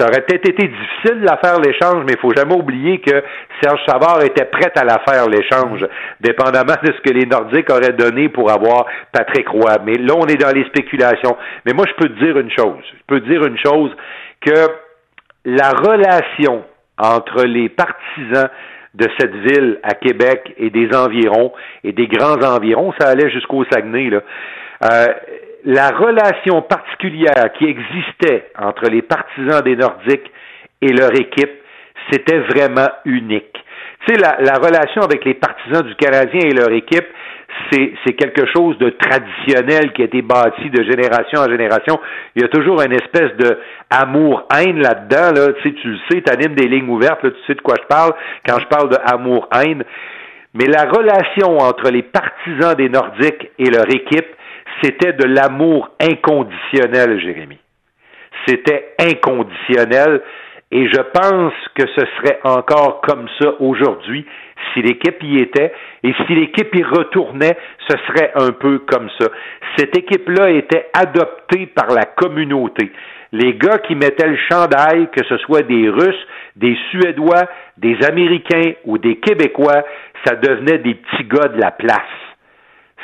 Ça 0.00 0.06
aurait 0.06 0.22
peut-être 0.22 0.48
été 0.48 0.66
difficile 0.66 1.20
de 1.20 1.26
la 1.26 1.36
faire 1.36 1.60
l'échange, 1.60 2.04
mais 2.06 2.14
il 2.14 2.18
faut 2.18 2.32
jamais 2.34 2.54
oublier 2.54 3.00
que 3.00 3.22
Serge 3.60 3.80
Savard 3.86 4.22
était 4.22 4.46
prêt 4.46 4.72
à 4.74 4.84
la 4.84 4.98
faire 5.06 5.28
l'échange, 5.28 5.86
dépendamment 6.20 6.72
de 6.82 6.90
ce 6.90 7.00
que 7.02 7.12
les 7.12 7.26
Nordiques 7.26 7.68
auraient 7.68 7.92
donné 7.92 8.30
pour 8.30 8.50
avoir 8.50 8.86
Patrick 9.12 9.46
Roy. 9.50 9.76
Mais 9.84 9.98
là, 9.98 10.14
on 10.16 10.26
est 10.26 10.40
dans 10.40 10.56
les 10.56 10.64
spéculations. 10.64 11.36
Mais 11.66 11.74
moi, 11.74 11.84
je 11.86 11.92
peux 12.02 12.08
te 12.08 12.24
dire 12.24 12.38
une 12.38 12.50
chose. 12.50 12.82
Je 12.92 13.04
peux 13.06 13.20
te 13.20 13.28
dire 13.28 13.44
une 13.44 13.58
chose 13.58 13.94
que 14.40 14.68
la 15.44 15.68
relation 15.68 16.64
entre 16.96 17.44
les 17.44 17.68
partisans 17.68 18.48
de 18.94 19.06
cette 19.18 19.34
ville 19.34 19.80
à 19.82 19.92
Québec 19.92 20.54
et 20.56 20.70
des 20.70 20.96
environs 20.96 21.52
et 21.84 21.92
des 21.92 22.06
grands 22.06 22.42
environs, 22.42 22.94
ça 22.98 23.08
allait 23.08 23.30
jusqu'au 23.30 23.64
Saguenay, 23.70 24.08
là. 24.08 24.20
Euh, 24.82 25.06
la 25.64 25.90
relation 25.90 26.62
particulière 26.62 27.52
qui 27.58 27.66
existait 27.66 28.50
entre 28.58 28.88
les 28.90 29.02
partisans 29.02 29.62
des 29.62 29.76
Nordiques 29.76 30.30
et 30.82 30.92
leur 30.92 31.12
équipe, 31.12 31.50
c'était 32.10 32.38
vraiment 32.38 32.88
unique. 33.04 33.52
Tu 34.06 34.14
sais, 34.14 34.20
la, 34.20 34.38
la, 34.40 34.54
relation 34.54 35.02
avec 35.02 35.24
les 35.24 35.34
partisans 35.34 35.82
du 35.82 35.94
Canadien 35.96 36.40
et 36.40 36.54
leur 36.54 36.70
équipe, 36.70 37.06
c'est 37.72 38.12
quelque 38.14 38.46
chose 38.46 38.78
de 38.78 38.90
traditionnel 38.90 39.92
qui 39.92 40.02
a 40.02 40.04
été 40.06 40.22
bâti 40.22 40.70
de 40.70 40.82
génération 40.82 41.40
en 41.40 41.48
génération. 41.48 42.00
Il 42.34 42.42
y 42.42 42.44
a 42.44 42.48
toujours 42.48 42.80
une 42.82 42.92
espèce 42.92 43.36
de 43.36 43.58
amour-haine 43.90 44.80
là-dedans. 44.80 45.32
Là. 45.34 45.52
Tu, 45.54 45.62
sais, 45.62 45.74
tu 45.74 45.88
le 45.88 45.98
sais, 46.10 46.22
tu 46.22 46.32
animes 46.32 46.54
des 46.54 46.68
lignes 46.68 46.88
ouvertes, 46.88 47.22
là, 47.22 47.30
tu 47.30 47.38
sais 47.46 47.54
de 47.54 47.60
quoi 47.60 47.74
je 47.80 47.86
parle 47.86 48.12
quand 48.46 48.58
je 48.58 48.66
parle 48.66 48.88
de 48.88 48.96
amour-haine. 49.04 49.84
Mais 50.54 50.66
la 50.66 50.84
relation 50.84 51.58
entre 51.58 51.90
les 51.90 52.02
partisans 52.02 52.74
des 52.74 52.88
Nordiques 52.88 53.50
et 53.58 53.70
leur 53.70 53.88
équipe, 53.88 54.26
c'était 54.82 55.12
de 55.12 55.24
l'amour 55.24 55.90
inconditionnel, 56.00 57.20
Jérémy. 57.20 57.58
C'était 58.46 58.94
inconditionnel. 58.98 60.22
Et 60.72 60.88
je 60.88 61.00
pense 61.12 61.52
que 61.74 61.84
ce 61.96 62.06
serait 62.16 62.38
encore 62.44 63.00
comme 63.00 63.28
ça 63.40 63.54
aujourd'hui 63.58 64.24
si 64.72 64.82
l'équipe 64.82 65.20
y 65.22 65.38
était 65.38 65.72
et 66.04 66.12
si 66.26 66.34
l'équipe 66.34 66.74
y 66.74 66.82
retournait, 66.84 67.56
ce 67.88 67.96
serait 68.06 68.30
un 68.36 68.52
peu 68.52 68.78
comme 68.80 69.08
ça. 69.18 69.26
Cette 69.76 69.96
équipe-là 69.96 70.50
était 70.50 70.88
adoptée 70.92 71.66
par 71.66 71.88
la 71.88 72.04
communauté. 72.04 72.92
Les 73.32 73.54
gars 73.54 73.78
qui 73.78 73.94
mettaient 73.94 74.28
le 74.28 74.38
chandail, 74.50 75.08
que 75.10 75.24
ce 75.24 75.38
soit 75.38 75.62
des 75.62 75.88
Russes, 75.88 76.26
des 76.56 76.76
Suédois, 76.90 77.48
des 77.76 77.96
Américains 78.04 78.72
ou 78.84 78.98
des 78.98 79.16
Québécois, 79.16 79.84
ça 80.24 80.34
devenait 80.36 80.78
des 80.78 80.94
petits 80.94 81.24
gars 81.24 81.48
de 81.48 81.60
la 81.60 81.70
place. 81.70 82.29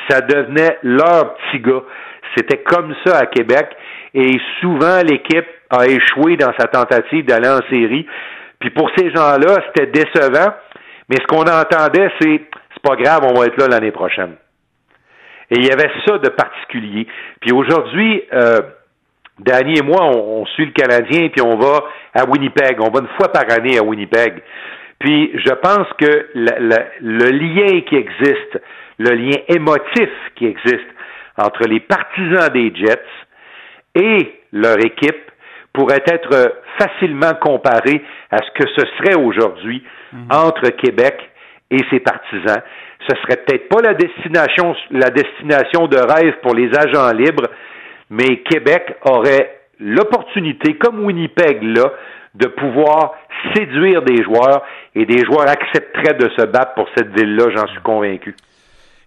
Ça 0.09 0.21
devenait 0.21 0.77
leurs 0.83 1.35
petits 1.35 1.59
gars. 1.59 1.83
C'était 2.35 2.59
comme 2.63 2.93
ça 3.05 3.19
à 3.19 3.25
Québec. 3.25 3.67
et 4.13 4.37
souvent 4.61 5.01
l'équipe 5.03 5.47
a 5.69 5.85
échoué 5.85 6.37
dans 6.37 6.53
sa 6.57 6.67
tentative 6.67 7.25
d'aller 7.25 7.49
en 7.49 7.61
série. 7.69 8.07
Puis 8.59 8.69
pour 8.71 8.89
ces 8.97 9.11
gens-là, 9.11 9.57
c'était 9.67 9.87
décevant, 9.87 10.53
mais 11.09 11.17
ce 11.17 11.27
qu'on 11.27 11.43
entendait, 11.43 12.09
c'est 12.19 12.41
c'est 12.77 12.89
pas 12.89 12.95
grave, 12.95 13.21
on 13.23 13.39
va 13.39 13.45
être 13.47 13.57
là 13.57 13.67
l'année 13.67 13.91
prochaine. 13.91 14.35
Et 15.49 15.55
il 15.55 15.65
y 15.65 15.71
avait 15.71 15.89
ça 16.05 16.17
de 16.17 16.29
particulier. 16.29 17.07
Puis 17.41 17.51
aujourd'hui, 17.51 18.23
euh, 18.33 18.59
Danny 19.39 19.79
et 19.79 19.81
moi, 19.81 20.03
on, 20.03 20.45
suit 20.45 20.65
le 20.65 20.71
Canadien, 20.71 21.29
puis 21.29 21.41
on 21.41 21.57
va 21.57 21.83
à 22.13 22.25
Winnipeg. 22.25 22.79
On 22.79 22.89
va 22.89 22.99
une 22.99 23.07
fois 23.17 23.31
par 23.31 23.45
année 23.51 23.77
à 23.77 23.83
Winnipeg. 23.83 24.41
Puis 24.99 25.31
je 25.33 25.53
pense 25.53 25.87
que 25.99 26.27
le 26.33 27.29
lien 27.31 27.81
qui 27.81 27.95
existe, 27.95 28.59
le 28.97 29.11
lien 29.11 29.37
émotif 29.47 30.09
qui 30.35 30.45
existe 30.45 30.87
entre 31.37 31.67
les 31.67 31.79
partisans 31.79 32.49
des 32.49 32.73
Jets 32.75 32.99
et 33.95 34.41
leur 34.51 34.77
équipe 34.79 35.31
pourrait 35.73 36.03
être 36.07 36.55
facilement 36.79 37.33
comparé 37.39 38.03
à 38.31 38.37
ce 38.37 38.51
que 38.51 38.69
ce 38.75 38.85
serait 38.97 39.15
aujourd'hui 39.15 39.83
mhm. 40.11 40.27
entre 40.31 40.69
Québec 40.69 41.17
et 41.69 41.77
ses 41.91 41.99
partisans. 41.99 42.61
Ce 43.07 43.15
serait 43.17 43.37
peut-être 43.37 43.69
pas 43.69 43.81
la 43.81 43.93
destination, 43.93 44.75
la 44.91 45.09
destination 45.09 45.87
de 45.87 45.97
rêve 45.97 46.35
pour 46.41 46.55
les 46.55 46.69
agents 46.75 47.11
libres, 47.13 47.47
mais 48.09 48.37
Québec 48.37 48.95
aurait 49.03 49.59
l'opportunité, 49.79 50.75
comme 50.75 51.05
Winnipeg 51.05 51.61
là, 51.61 51.93
de 52.33 52.47
pouvoir 52.47 53.13
séduire 53.53 54.01
des 54.01 54.23
joueurs 54.23 54.63
et 54.95 55.05
des 55.05 55.23
joueurs 55.25 55.47
accepteraient 55.47 56.15
de 56.15 56.29
se 56.37 56.45
battre 56.45 56.73
pour 56.73 56.87
cette 56.95 57.09
ville-là, 57.17 57.49
j'en 57.55 57.67
suis 57.67 57.81
convaincu. 57.81 58.35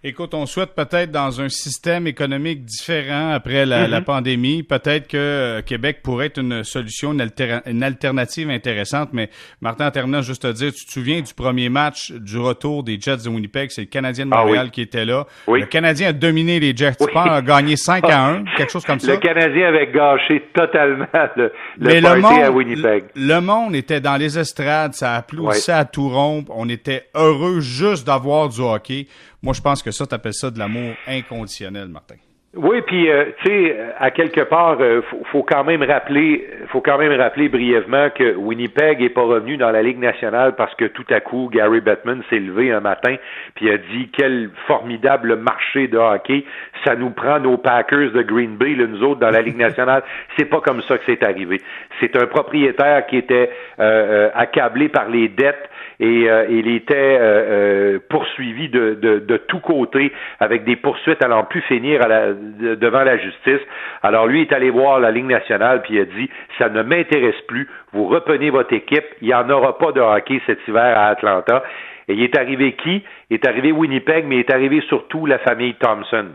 Écoute, 0.03 0.33
on 0.33 0.47
souhaite 0.47 0.73
peut-être 0.73 1.11
dans 1.11 1.41
un 1.41 1.49
système 1.49 2.07
économique 2.07 2.65
différent 2.65 3.33
après 3.33 3.67
la, 3.67 3.87
mm-hmm. 3.87 4.03
pandémie, 4.03 4.63
peut-être 4.63 5.07
que 5.07 5.17
euh, 5.17 5.61
Québec 5.61 5.99
pourrait 6.01 6.25
être 6.25 6.39
une 6.39 6.63
solution, 6.63 7.13
une, 7.13 7.83
alternative 7.83 8.49
intéressante. 8.49 9.09
Mais 9.13 9.29
Martin, 9.61 9.85
en 9.85 9.91
terminant, 9.91 10.23
juste 10.23 10.41
te 10.41 10.51
dire, 10.53 10.73
tu 10.73 10.87
te 10.87 10.91
souviens 10.91 11.21
du 11.21 11.35
premier 11.35 11.69
match 11.69 12.11
du 12.13 12.39
retour 12.39 12.83
des 12.83 12.99
Jets 12.99 13.17
de 13.17 13.29
Winnipeg, 13.29 13.69
c'est 13.69 13.81
le 13.81 13.87
Canadien 13.87 14.25
de 14.25 14.31
ah 14.33 14.43
Montréal 14.43 14.71
qui 14.71 14.81
était 14.81 15.05
là. 15.05 15.27
Le 15.47 15.67
Canadien 15.67 16.09
a 16.09 16.13
dominé 16.13 16.59
les 16.59 16.75
Jets. 16.75 16.95
Tu 16.99 17.05
penses 17.13 17.29
a 17.29 17.43
gagné 17.43 17.75
5 17.75 18.03
à 18.09 18.25
1, 18.25 18.43
quelque 18.57 18.71
chose 18.71 18.83
comme 18.83 18.99
ça. 18.99 19.11
Le 19.11 19.19
Canadien 19.19 19.67
avait 19.67 19.91
gâché 19.91 20.41
totalement 20.55 21.05
le, 21.35 21.51
le 21.77 22.01
party 22.01 22.21
monde, 22.21 22.43
à 22.43 22.51
Winnipeg. 22.51 23.03
Le 23.15 23.39
monde 23.39 23.75
était 23.75 24.01
dans 24.01 24.17
les 24.17 24.39
estrades, 24.39 24.95
ça 24.95 25.13
applaudissait 25.13 25.73
à 25.73 25.85
tout 25.85 26.09
rompre. 26.09 26.51
On 26.55 26.67
était 26.69 27.03
heureux 27.13 27.59
juste 27.59 28.07
d'avoir 28.07 28.49
du 28.49 28.61
hockey. 28.61 29.05
Moi, 29.43 29.53
je 29.53 29.61
pense 29.61 29.81
que 29.81 29.91
ça, 29.91 30.05
tu 30.05 30.13
appelles 30.13 30.33
ça 30.33 30.51
de 30.51 30.59
l'amour 30.59 30.93
inconditionnel, 31.07 31.87
Martin. 31.87 32.15
Oui, 32.53 32.81
puis 32.81 33.09
euh, 33.09 33.27
tu 33.41 33.47
sais, 33.47 33.77
à 33.97 34.11
quelque 34.11 34.41
part, 34.41 34.75
euh, 34.81 35.01
faut, 35.31 35.41
quand 35.41 35.63
même 35.63 35.81
rappeler, 35.83 36.45
faut 36.67 36.81
quand 36.81 36.97
même 36.97 37.17
rappeler 37.17 37.47
brièvement 37.47 38.09
que 38.09 38.35
Winnipeg 38.35 39.01
est 39.01 39.09
pas 39.09 39.21
revenu 39.21 39.55
dans 39.55 39.71
la 39.71 39.81
Ligue 39.81 39.99
nationale 39.99 40.55
parce 40.57 40.75
que 40.75 40.83
tout 40.83 41.05
à 41.11 41.21
coup, 41.21 41.49
Gary 41.49 41.79
Bettman 41.79 42.21
s'est 42.29 42.39
levé 42.39 42.73
un 42.73 42.81
matin 42.81 43.15
puis 43.55 43.71
a 43.71 43.77
dit 43.77 44.09
quel 44.11 44.49
formidable 44.67 45.37
marché 45.37 45.87
de 45.87 45.97
hockey, 45.97 46.43
ça 46.83 46.95
nous 46.95 47.11
prend 47.11 47.39
nos 47.39 47.57
Packers 47.57 48.11
de 48.11 48.21
Green 48.21 48.57
Bay, 48.57 48.75
là, 48.75 48.85
nous 48.85 49.01
autres 49.01 49.21
dans 49.21 49.31
la 49.31 49.41
Ligue 49.41 49.57
nationale. 49.69 50.03
c'est 50.37 50.43
pas 50.43 50.59
comme 50.59 50.81
ça 50.81 50.97
que 50.97 51.03
c'est 51.05 51.23
arrivé. 51.23 51.61
C'est 52.01 52.17
un 52.17 52.27
propriétaire 52.27 53.05
qui 53.07 53.15
était 53.15 53.49
euh, 53.79 54.29
accablé 54.35 54.89
par 54.89 55.07
les 55.07 55.29
dettes 55.29 55.69
et 56.01 56.27
euh, 56.27 56.47
il 56.49 56.67
était 56.67 56.95
euh, 56.95 57.19
euh, 57.21 57.99
poursuivi 58.09 58.69
de, 58.69 58.95
de, 58.95 59.19
de 59.19 59.37
tous 59.37 59.59
côtés 59.59 60.11
avec 60.39 60.63
des 60.63 60.75
poursuites 60.75 61.23
allant 61.23 61.43
plus 61.43 61.61
finir 61.61 62.01
à 62.01 62.07
la, 62.07 62.33
devant 62.33 63.03
la 63.03 63.17
justice. 63.17 63.61
Alors 64.01 64.25
lui 64.25 64.41
est 64.41 64.51
allé 64.51 64.71
voir 64.71 64.99
la 64.99 65.11
Ligue 65.11 65.27
nationale 65.27 65.83
puis 65.83 65.95
il 65.95 66.01
a 66.01 66.05
dit 66.05 66.29
ça 66.57 66.69
ne 66.69 66.81
m'intéresse 66.81 67.39
plus, 67.47 67.69
vous 67.93 68.07
reprenez 68.07 68.49
votre 68.49 68.73
équipe, 68.73 69.05
il 69.21 69.27
n'y 69.27 69.33
en 69.33 69.47
aura 69.51 69.77
pas 69.77 69.91
de 69.91 70.01
hockey 70.01 70.41
cet 70.47 70.67
hiver 70.67 70.97
à 70.97 71.09
Atlanta. 71.09 71.63
Et 72.07 72.13
il 72.13 72.23
est 72.23 72.35
arrivé 72.35 72.73
qui? 72.73 73.03
Il 73.29 73.35
est 73.35 73.47
arrivé 73.47 73.71
Winnipeg, 73.71 74.25
mais 74.25 74.37
il 74.37 74.39
est 74.39 74.51
arrivé 74.51 74.81
surtout 74.89 75.27
la 75.27 75.37
famille 75.37 75.75
Thompson, 75.75 76.25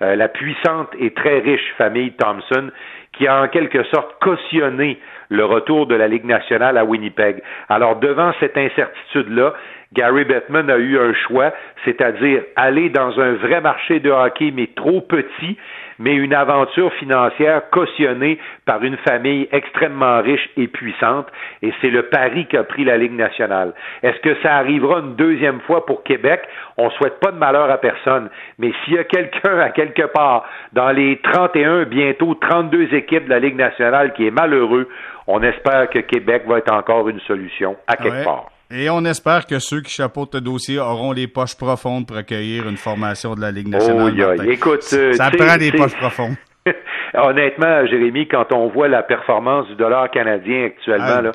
la 0.00 0.28
puissante 0.28 0.88
et 0.98 1.10
très 1.10 1.40
riche 1.40 1.74
famille 1.76 2.12
Thompson, 2.12 2.70
qui 3.12 3.26
a 3.26 3.42
en 3.42 3.48
quelque 3.48 3.82
sorte 3.84 4.14
cautionné 4.20 4.98
le 5.28 5.44
retour 5.44 5.86
de 5.86 5.94
la 5.94 6.08
Ligue 6.08 6.24
nationale 6.24 6.78
à 6.78 6.84
Winnipeg. 6.84 7.42
Alors, 7.68 7.96
devant 7.96 8.32
cette 8.40 8.56
incertitude-là, 8.56 9.54
Gary 9.92 10.24
Bettman 10.24 10.68
a 10.70 10.78
eu 10.78 10.98
un 10.98 11.14
choix, 11.14 11.52
c'est-à-dire 11.84 12.42
aller 12.56 12.90
dans 12.90 13.18
un 13.20 13.34
vrai 13.34 13.60
marché 13.60 14.00
de 14.00 14.10
hockey, 14.10 14.52
mais 14.54 14.68
trop 14.74 15.00
petit, 15.00 15.56
mais 15.98 16.14
une 16.14 16.34
aventure 16.34 16.92
financière 16.94 17.70
cautionnée 17.70 18.38
par 18.64 18.82
une 18.82 18.96
famille 18.98 19.48
extrêmement 19.52 20.20
riche 20.20 20.48
et 20.56 20.66
puissante, 20.66 21.28
et 21.62 21.72
c'est 21.80 21.90
le 21.90 22.04
pari 22.04 22.46
qu'a 22.46 22.64
pris 22.64 22.84
la 22.84 22.98
Ligue 22.98 23.14
nationale. 23.14 23.72
Est-ce 24.02 24.18
que 24.20 24.34
ça 24.42 24.56
arrivera 24.56 25.00
une 25.00 25.14
deuxième 25.14 25.60
fois 25.60 25.86
pour 25.86 26.02
Québec? 26.02 26.42
On 26.76 26.90
souhaite 26.90 27.20
pas 27.20 27.30
de 27.30 27.38
malheur 27.38 27.70
à 27.70 27.78
personne, 27.78 28.28
mais 28.58 28.72
s'il 28.84 28.94
y 28.94 28.98
a 28.98 29.04
quelqu'un 29.04 29.58
à 29.58 29.70
quelque 29.70 30.06
part 30.06 30.44
dans 30.72 30.90
les 30.90 31.18
31, 31.22 31.84
bientôt 31.84 32.34
32 32.34 32.94
équipes 32.94 33.24
de 33.24 33.30
la 33.30 33.38
Ligue 33.38 33.56
nationale 33.56 34.12
qui 34.12 34.26
est 34.26 34.30
malheureux, 34.30 34.88
on 35.26 35.42
espère 35.42 35.88
que 35.90 36.00
Québec 36.00 36.42
va 36.46 36.58
être 36.58 36.72
encore 36.72 37.08
une 37.08 37.20
solution 37.20 37.76
à 37.86 37.96
quelque 37.96 38.24
part. 38.24 38.50
Et 38.70 38.90
on 38.90 39.04
espère 39.04 39.46
que 39.46 39.58
ceux 39.60 39.80
qui 39.80 39.92
chapeautent 39.92 40.34
le 40.34 40.40
dossier 40.40 40.78
auront 40.78 41.12
les 41.12 41.28
poches 41.28 41.56
profondes 41.56 42.06
pour 42.06 42.16
accueillir 42.16 42.68
une 42.68 42.76
formation 42.76 43.34
de 43.34 43.40
la 43.40 43.52
Ligue 43.52 43.68
nationale. 43.68 44.36
Oh, 44.38 44.42
Écoute, 44.42 44.82
ça 44.82 45.30
prend 45.30 45.56
des 45.56 45.70
poches 45.70 45.96
profondes. 45.96 46.34
Honnêtement, 47.14 47.86
Jérémy, 47.86 48.26
quand 48.26 48.52
on 48.52 48.68
voit 48.68 48.88
la 48.88 49.02
performance 49.02 49.68
du 49.68 49.76
dollar 49.76 50.10
canadien 50.10 50.66
actuellement, 50.66 51.20
là, 51.22 51.32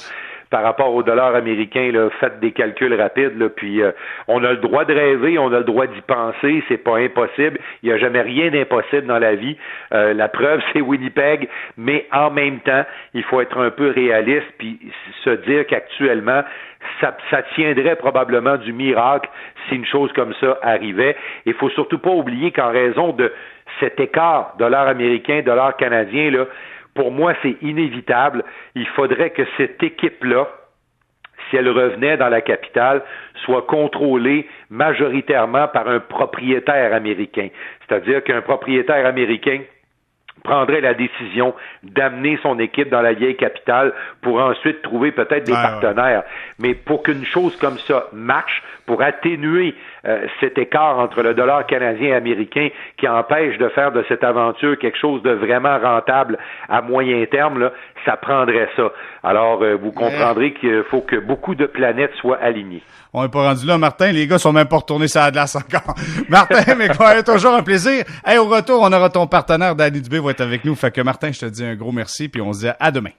par 0.52 0.64
rapport 0.64 0.94
au 0.94 1.02
dollar 1.02 1.34
américain, 1.34 1.92
là, 1.92 2.10
faites 2.20 2.40
des 2.42 2.52
calculs 2.52 2.94
rapides, 2.94 3.48
puis 3.56 3.82
euh, 3.82 3.92
on 4.28 4.44
a 4.44 4.52
le 4.52 4.58
droit 4.58 4.84
de 4.84 4.94
rêver, 4.94 5.40
on 5.40 5.52
a 5.54 5.60
le 5.60 5.64
droit 5.64 5.88
d'y 5.88 6.02
penser, 6.02 6.62
c'est 6.68 6.84
pas 6.84 6.98
impossible. 6.98 7.58
Il 7.82 7.90
n'y 7.90 7.96
a 7.96 7.98
jamais 7.98 8.22
rien 8.22 8.52
d'impossible 8.52 9.08
dans 9.08 9.18
la 9.18 9.36
vie. 9.36 9.56
Euh, 9.94 10.14
la 10.14 10.28
preuve, 10.28 10.62
c'est 10.74 10.82
Winnipeg, 10.82 11.48
mais 11.78 12.06
en 12.12 12.30
même 12.30 12.60
temps, 12.60 12.84
il 13.14 13.24
faut 13.24 13.40
être 13.40 13.58
un 13.58 13.72
peu 13.72 13.92
réaliste, 13.92 14.48
puis 14.58 14.78
se 15.24 15.30
dire 15.30 15.66
qu'actuellement, 15.66 16.44
ça, 17.00 17.16
ça, 17.30 17.44
tiendrait 17.56 17.96
probablement 17.96 18.58
du 18.58 18.74
miracle 18.74 19.30
si 19.70 19.76
une 19.76 19.86
chose 19.86 20.12
comme 20.14 20.34
ça 20.42 20.58
arrivait. 20.62 21.16
Il 21.46 21.54
faut 21.54 21.70
surtout 21.70 22.00
pas 22.00 22.10
oublier 22.10 22.52
qu'en 22.52 22.72
raison 22.72 23.14
de 23.14 23.32
cet 23.80 24.00
écart 24.02 24.56
dollar 24.60 24.88
américain, 24.88 25.42
dollar 25.46 25.78
canadien, 25.78 26.30
là, 26.32 26.46
pour 26.94 27.12
moi, 27.12 27.34
c'est 27.42 27.58
inévitable. 27.62 28.44
Il 28.76 28.88
faudrait 28.88 29.32
que 29.32 29.44
cette 29.58 29.82
équipe-là, 29.82 30.48
si 31.50 31.58
elle 31.58 31.70
revenait 31.70 32.18
dans 32.18 32.30
la 32.30 32.42
capitale, 32.42 33.02
soit 33.46 33.64
contrôlée 33.64 34.48
majoritairement 34.70 35.68
par 35.68 35.88
un 35.88 36.00
propriétaire 36.00 36.94
américain. 36.94 37.50
C'est-à-dire 37.88 38.24
qu'un 38.24 38.42
propriétaire 38.42 39.06
américain 39.06 39.62
prendrait 40.44 40.82
la 40.82 40.94
décision 40.94 41.54
d'amener 41.84 42.40
son 42.42 42.58
équipe 42.60 42.90
dans 42.90 43.02
la 43.02 43.14
vieille 43.14 43.36
capitale 43.36 43.94
pour 44.22 44.40
ensuite 44.40 44.82
trouver 44.82 45.12
peut-être 45.12 45.46
des 45.46 45.54
partenaires. 45.54 46.24
Mais 46.60 46.74
pour 46.74 47.04
qu'une 47.04 47.26
chose 47.26 47.56
comme 47.58 47.78
ça 47.80 48.08
marche, 48.14 48.64
pour 48.86 49.02
atténuer 49.02 49.76
euh, 50.06 50.26
cet 50.40 50.58
écart 50.58 50.98
entre 50.98 51.22
le 51.22 51.34
dollar 51.34 51.66
canadien 51.68 52.10
et 52.10 52.14
américain 52.14 52.70
qui 52.98 53.08
empêche 53.08 53.58
de 53.58 53.70
faire 53.70 53.92
de 53.92 54.04
cette 54.08 54.24
aventure 54.24 54.78
quelque 54.80 54.98
chose 54.98 55.22
de 55.22 55.32
vraiment 55.32 55.78
rentable 55.78 56.38
à 56.70 56.82
moyen 56.82 57.26
terme, 57.26 57.60
là, 57.60 57.72
ça 58.06 58.18
prendrait 58.18 58.70
ça. 58.76 58.92
Alors, 59.24 59.62
euh, 59.62 59.76
vous 59.76 59.92
comprendrez 59.92 60.54
qu'il 60.54 60.84
faut 60.90 61.02
que 61.02 61.18
beaucoup 61.18 61.54
de 61.54 61.66
planètes 61.66 62.14
soient 62.16 62.38
alignées. 62.38 62.82
On 63.14 63.24
n'est 63.24 63.30
pas 63.30 63.44
rendu 63.44 63.68
là, 63.68 63.78
Martin. 63.78 64.12
Les 64.12 64.26
gars 64.26 64.40
sont 64.40 64.54
même 64.54 64.68
pas 64.68 64.78
retournés 64.78 65.08
sur 65.08 65.22
la 65.22 65.32
glace 65.32 65.56
encore. 65.56 65.96
Martin, 66.30 66.76
mais 66.76 66.88
quoi, 66.90 67.22
toujours 67.24 67.54
un 67.54 67.64
plaisir. 67.64 68.04
Hey, 68.26 68.38
au 68.38 68.46
retour, 68.46 68.82
on 68.82 68.92
aura 68.92 69.10
ton 69.10 69.28
partenaire, 69.28 69.76
Danny 69.76 70.02
Dubé, 70.02 70.20
va 70.20 70.32
être 70.32 70.42
avec 70.42 70.66
nous. 70.66 70.76
Fait 70.76 70.92
que 70.92 71.02
Martin, 71.02 71.32
je 71.32 71.42
te 71.42 71.46
dis 71.46 71.64
un 71.64 71.76
gros 71.76 71.92
merci, 71.92 72.30
puis 72.30 72.42
on 72.42 72.54
se 72.54 72.66
dit 72.66 72.72
à 72.80 72.92
demain. 72.92 73.12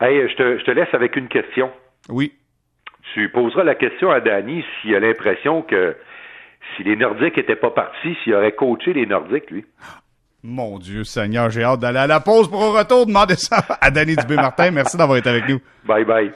Hey, 0.00 0.28
je 0.28 0.36
te, 0.36 0.58
je 0.58 0.64
te 0.64 0.70
laisse 0.70 0.92
avec 0.92 1.16
une 1.16 1.28
question. 1.28 1.70
Oui. 2.10 2.32
Tu 3.14 3.30
poseras 3.30 3.64
la 3.64 3.74
question 3.74 4.10
à 4.10 4.20
Danny 4.20 4.62
s'il 4.82 4.94
a 4.94 5.00
l'impression 5.00 5.62
que 5.62 5.96
si 6.76 6.84
les 6.84 6.96
Nordiques 6.96 7.36
n'étaient 7.36 7.56
pas 7.56 7.70
partis, 7.70 8.16
s'il 8.22 8.34
aurait 8.34 8.52
coaché 8.52 8.92
les 8.92 9.06
Nordiques, 9.06 9.50
lui. 9.50 9.64
Mon 10.42 10.78
Dieu 10.78 11.02
Seigneur, 11.02 11.50
j'ai 11.50 11.64
hâte 11.64 11.80
d'aller 11.80 11.98
à 11.98 12.06
la 12.06 12.20
pause 12.20 12.48
pour 12.48 12.60
au 12.60 12.72
retour 12.72 13.06
demander 13.06 13.34
ça 13.34 13.64
à 13.80 13.90
Danny 13.90 14.14
Dubé-Martin. 14.14 14.70
Merci 14.70 14.96
d'avoir 14.96 15.18
été 15.18 15.28
avec 15.28 15.48
nous. 15.48 15.58
Bye 15.84 16.04
bye. 16.04 16.32